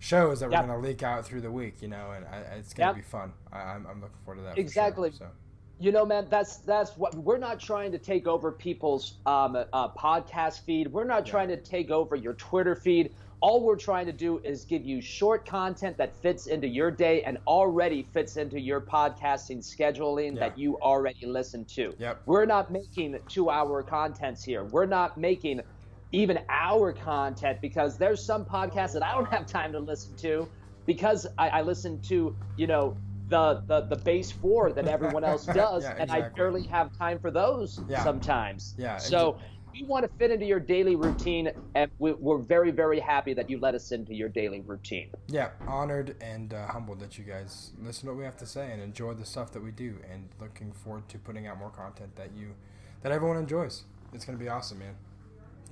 shows 0.00 0.40
that 0.40 0.50
Yep. 0.50 0.60
we're 0.62 0.66
going 0.66 0.82
to 0.82 0.88
leak 0.88 1.02
out 1.04 1.24
through 1.24 1.42
the 1.42 1.50
week. 1.50 1.80
You 1.80 1.86
know, 1.88 2.10
and 2.10 2.24
I, 2.26 2.38
it's 2.58 2.74
going 2.74 2.88
to 2.92 2.96
Yep. 2.98 3.04
be 3.04 3.08
fun. 3.08 3.32
I, 3.52 3.58
I'm, 3.60 3.86
I'm 3.86 4.00
looking 4.00 4.16
forward 4.24 4.38
to 4.40 4.42
that. 4.46 4.50
for 4.50 4.56
sure, 4.56 4.62
Exactly. 4.64 5.12
so. 5.12 5.26
You 5.80 5.92
know, 5.92 6.04
man, 6.04 6.26
that's 6.28 6.56
that's 6.56 6.96
what 6.96 7.14
we're 7.14 7.38
not 7.38 7.60
trying 7.60 7.92
to 7.92 7.98
take 7.98 8.26
over 8.26 8.50
people's 8.50 9.18
um, 9.26 9.54
uh, 9.72 9.88
podcast 9.90 10.62
feed. 10.64 10.88
We're 10.92 11.04
not 11.04 11.24
Yeah. 11.24 11.30
trying 11.30 11.48
to 11.50 11.56
take 11.56 11.92
over 11.92 12.16
your 12.16 12.34
Twitter 12.34 12.74
feed. 12.74 13.14
All 13.40 13.62
we're 13.64 13.76
trying 13.76 14.06
to 14.06 14.12
do 14.12 14.38
is 14.42 14.64
give 14.64 14.84
you 14.84 15.00
short 15.00 15.46
content 15.46 15.96
that 15.98 16.16
fits 16.16 16.46
into 16.46 16.66
your 16.66 16.90
day 16.90 17.22
and 17.22 17.38
already 17.46 18.02
fits 18.02 18.36
into 18.36 18.58
your 18.58 18.80
podcasting 18.80 19.58
scheduling 19.58 20.34
Yeah. 20.34 20.40
that 20.48 20.58
you 20.58 20.76
already 20.80 21.24
listen 21.26 21.64
to. 21.76 21.94
Yep. 21.98 22.22
We're 22.26 22.46
not 22.46 22.72
making 22.72 23.16
two-hour 23.28 23.84
contents 23.84 24.42
here. 24.42 24.64
We're 24.64 24.86
not 24.86 25.16
making 25.18 25.60
even 26.10 26.40
hour 26.48 26.92
content 26.92 27.60
because 27.60 27.96
there's 27.96 28.24
some 28.24 28.44
podcasts 28.44 28.94
that 28.94 29.04
I 29.04 29.12
don't 29.14 29.28
have 29.28 29.46
time 29.46 29.70
to 29.72 29.78
listen 29.78 30.16
to 30.16 30.48
because 30.86 31.26
I, 31.36 31.48
I 31.50 31.62
listen 31.62 32.00
to 32.02 32.34
you 32.56 32.66
know 32.66 32.96
the 33.28 33.62
the 33.66 33.82
the 33.82 33.96
base 33.96 34.30
four 34.32 34.72
that 34.72 34.88
everyone 34.88 35.22
else 35.22 35.44
does, 35.64 35.84
Yeah, 35.84 35.94
and 35.98 36.10
I 36.10 36.30
barely 36.30 36.62
have 36.68 36.96
time 36.96 37.18
for 37.20 37.30
those 37.30 37.80
Yeah. 37.88 38.02
sometimes. 38.02 38.74
Yeah, 38.78 38.96
So. 38.96 39.38
We 39.72 39.84
want 39.84 40.04
to 40.10 40.18
fit 40.18 40.30
into 40.30 40.46
your 40.46 40.60
daily 40.60 40.96
routine, 40.96 41.50
and 41.74 41.90
we- 41.98 42.12
we're 42.14 42.38
very, 42.38 42.70
very 42.70 42.98
happy 43.00 43.34
that 43.34 43.48
you 43.50 43.58
let 43.60 43.74
us 43.74 43.92
into 43.92 44.14
your 44.14 44.28
daily 44.28 44.60
routine. 44.60 45.10
Yeah, 45.28 45.50
honored 45.66 46.16
and 46.20 46.52
uh, 46.54 46.66
humbled 46.66 47.00
that 47.00 47.18
you 47.18 47.24
guys 47.24 47.72
listen 47.80 48.06
to 48.06 48.12
what 48.12 48.18
we 48.18 48.24
have 48.24 48.36
to 48.38 48.46
say 48.46 48.72
and 48.72 48.82
enjoy 48.82 49.14
the 49.14 49.24
stuff 49.26 49.52
that 49.52 49.62
we 49.62 49.70
do, 49.70 49.96
and 50.10 50.28
looking 50.40 50.72
forward 50.72 51.08
to 51.10 51.18
putting 51.18 51.46
out 51.46 51.58
more 51.58 51.70
content 51.70 52.16
that 52.16 52.32
you, 52.34 52.54
that 53.02 53.12
everyone 53.12 53.36
enjoys. 53.36 53.84
It's 54.12 54.24
gonna 54.24 54.38
be 54.38 54.48
awesome, 54.48 54.78
man. 54.78 54.96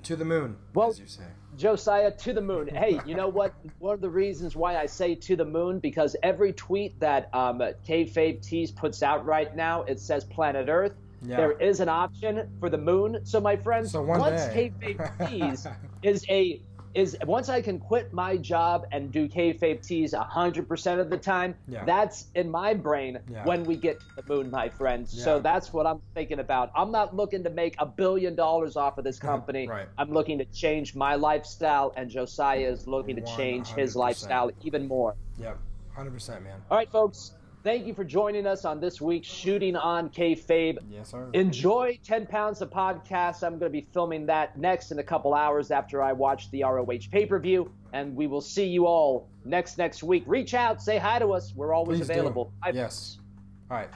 To 0.03 0.15
the 0.15 0.25
moon, 0.25 0.57
Well- 0.73 0.89
as 0.89 0.99
you 0.99 1.07
say. 1.07 1.23
Josiah 1.57 2.11
to 2.11 2.33
the 2.33 2.41
moon. 2.41 2.67
Hey, 2.67 2.99
you 3.05 3.15
know 3.15 3.27
what? 3.27 3.53
One 3.79 3.95
of 3.95 3.99
the 4.01 4.09
reasons 4.09 4.55
why 4.55 4.77
I 4.77 4.85
say 4.85 5.15
to 5.15 5.35
the 5.35 5.43
moon 5.43 5.79
because 5.79 6.15
every 6.21 6.53
tweet 6.53 6.99
that 6.99 7.33
um, 7.33 7.59
Kayfabe 7.85 8.41
Tees 8.43 8.71
puts 8.71 9.01
out 9.01 9.25
right 9.25 9.53
now, 9.55 9.81
it 9.83 9.99
says 9.99 10.23
planet 10.23 10.69
Earth. 10.69 10.93
Yeah. 11.21 11.37
There 11.37 11.51
is 11.53 11.79
an 11.79 11.89
option 11.89 12.47
for 12.59 12.69
the 12.69 12.77
moon. 12.77 13.19
So 13.23 13.39
my 13.39 13.55
friends, 13.55 13.91
So 13.91 14.01
once 14.03 14.45
day. 14.47 14.71
Kayfabe 14.79 15.29
Tees 15.29 15.67
is 16.03 16.25
a 16.29 16.61
is 16.93 17.15
once 17.25 17.47
I 17.47 17.61
can 17.61 17.79
quit 17.79 18.11
my 18.11 18.37
job 18.37 18.85
and 18.91 19.11
do 19.11 19.27
Kayfabe 19.27 19.85
Tees 19.85 20.13
hundred 20.15 20.67
percent 20.67 20.99
of 20.99 21.09
the 21.11 21.17
time, 21.17 21.53
Yeah. 21.67 21.85
that's 21.85 22.25
in 22.33 22.49
my 22.49 22.73
brain 22.73 23.19
Yeah. 23.29 23.45
when 23.45 23.65
we 23.65 23.75
get 23.75 23.99
to 23.99 24.05
the 24.15 24.23
moon, 24.33 24.49
my 24.49 24.69
friends. 24.69 25.21
So 25.23 25.39
that's 25.39 25.71
what 25.71 25.85
I'm 25.85 26.01
thinking 26.15 26.39
about. 26.39 26.71
I'm 26.75 26.91
not 26.91 27.15
looking 27.15 27.43
to 27.43 27.51
make 27.51 27.75
a 27.77 27.85
billion 27.85 28.33
dollars 28.35 28.77
off 28.77 28.97
of 28.97 29.03
this 29.03 29.19
company. 29.31 29.67
Right. 29.67 29.87
I'm 29.97 30.11
looking 30.11 30.39
to 30.39 30.45
change 30.45 30.95
my 30.95 31.15
lifestyle, 31.15 31.93
and 31.97 32.09
Josiah 32.09 32.59
is 32.71 32.87
looking 32.87 33.15
to 33.17 33.21
change 33.35 33.67
his 33.73 33.95
lifestyle 33.95 34.49
even 34.63 34.87
more. 34.87 35.15
Yep, 35.39 35.57
hundred 35.93 36.13
percent, 36.13 36.43
man. 36.43 36.59
All 36.71 36.77
right, 36.77 36.89
folks. 36.89 37.33
Thank 37.67 37.85
you 37.85 37.93
for 37.93 38.05
joining 38.05 38.47
us 38.47 38.63
on 38.63 38.79
this 38.79 39.01
week's 39.01 39.27
Shooting 39.27 39.75
on 39.75 40.09
Kayfabe. 40.09 40.77
Yes, 40.89 41.11
sir. 41.11 41.27
Enjoy 41.33 41.99
10 42.01 42.25
Pounds 42.25 42.61
of 42.61 42.69
Podcast. 42.69 43.43
I'm 43.43 43.59
going 43.59 43.69
to 43.69 43.69
be 43.69 43.85
filming 43.93 44.25
that 44.27 44.57
next 44.57 44.91
in 44.91 44.99
a 44.99 45.03
couple 45.03 45.33
hours 45.33 45.69
after 45.69 46.01
I 46.01 46.13
watch 46.13 46.49
the 46.51 46.63
ROH 46.63 47.09
pay 47.11 47.25
per 47.25 47.37
view. 47.39 47.69
And 47.91 48.15
we 48.15 48.25
will 48.25 48.39
see 48.39 48.67
you 48.67 48.87
all 48.87 49.27
next 49.43 49.77
next 49.77 50.01
week. 50.01 50.23
Reach 50.27 50.53
out, 50.53 50.81
say 50.81 50.97
hi 50.97 51.19
to 51.19 51.33
us. 51.33 51.51
We're 51.57 51.73
always 51.73 51.99
Please 51.99 52.09
available. 52.09 52.53
Yes. 52.71 53.17
All 53.69 53.75
right. 53.75 53.89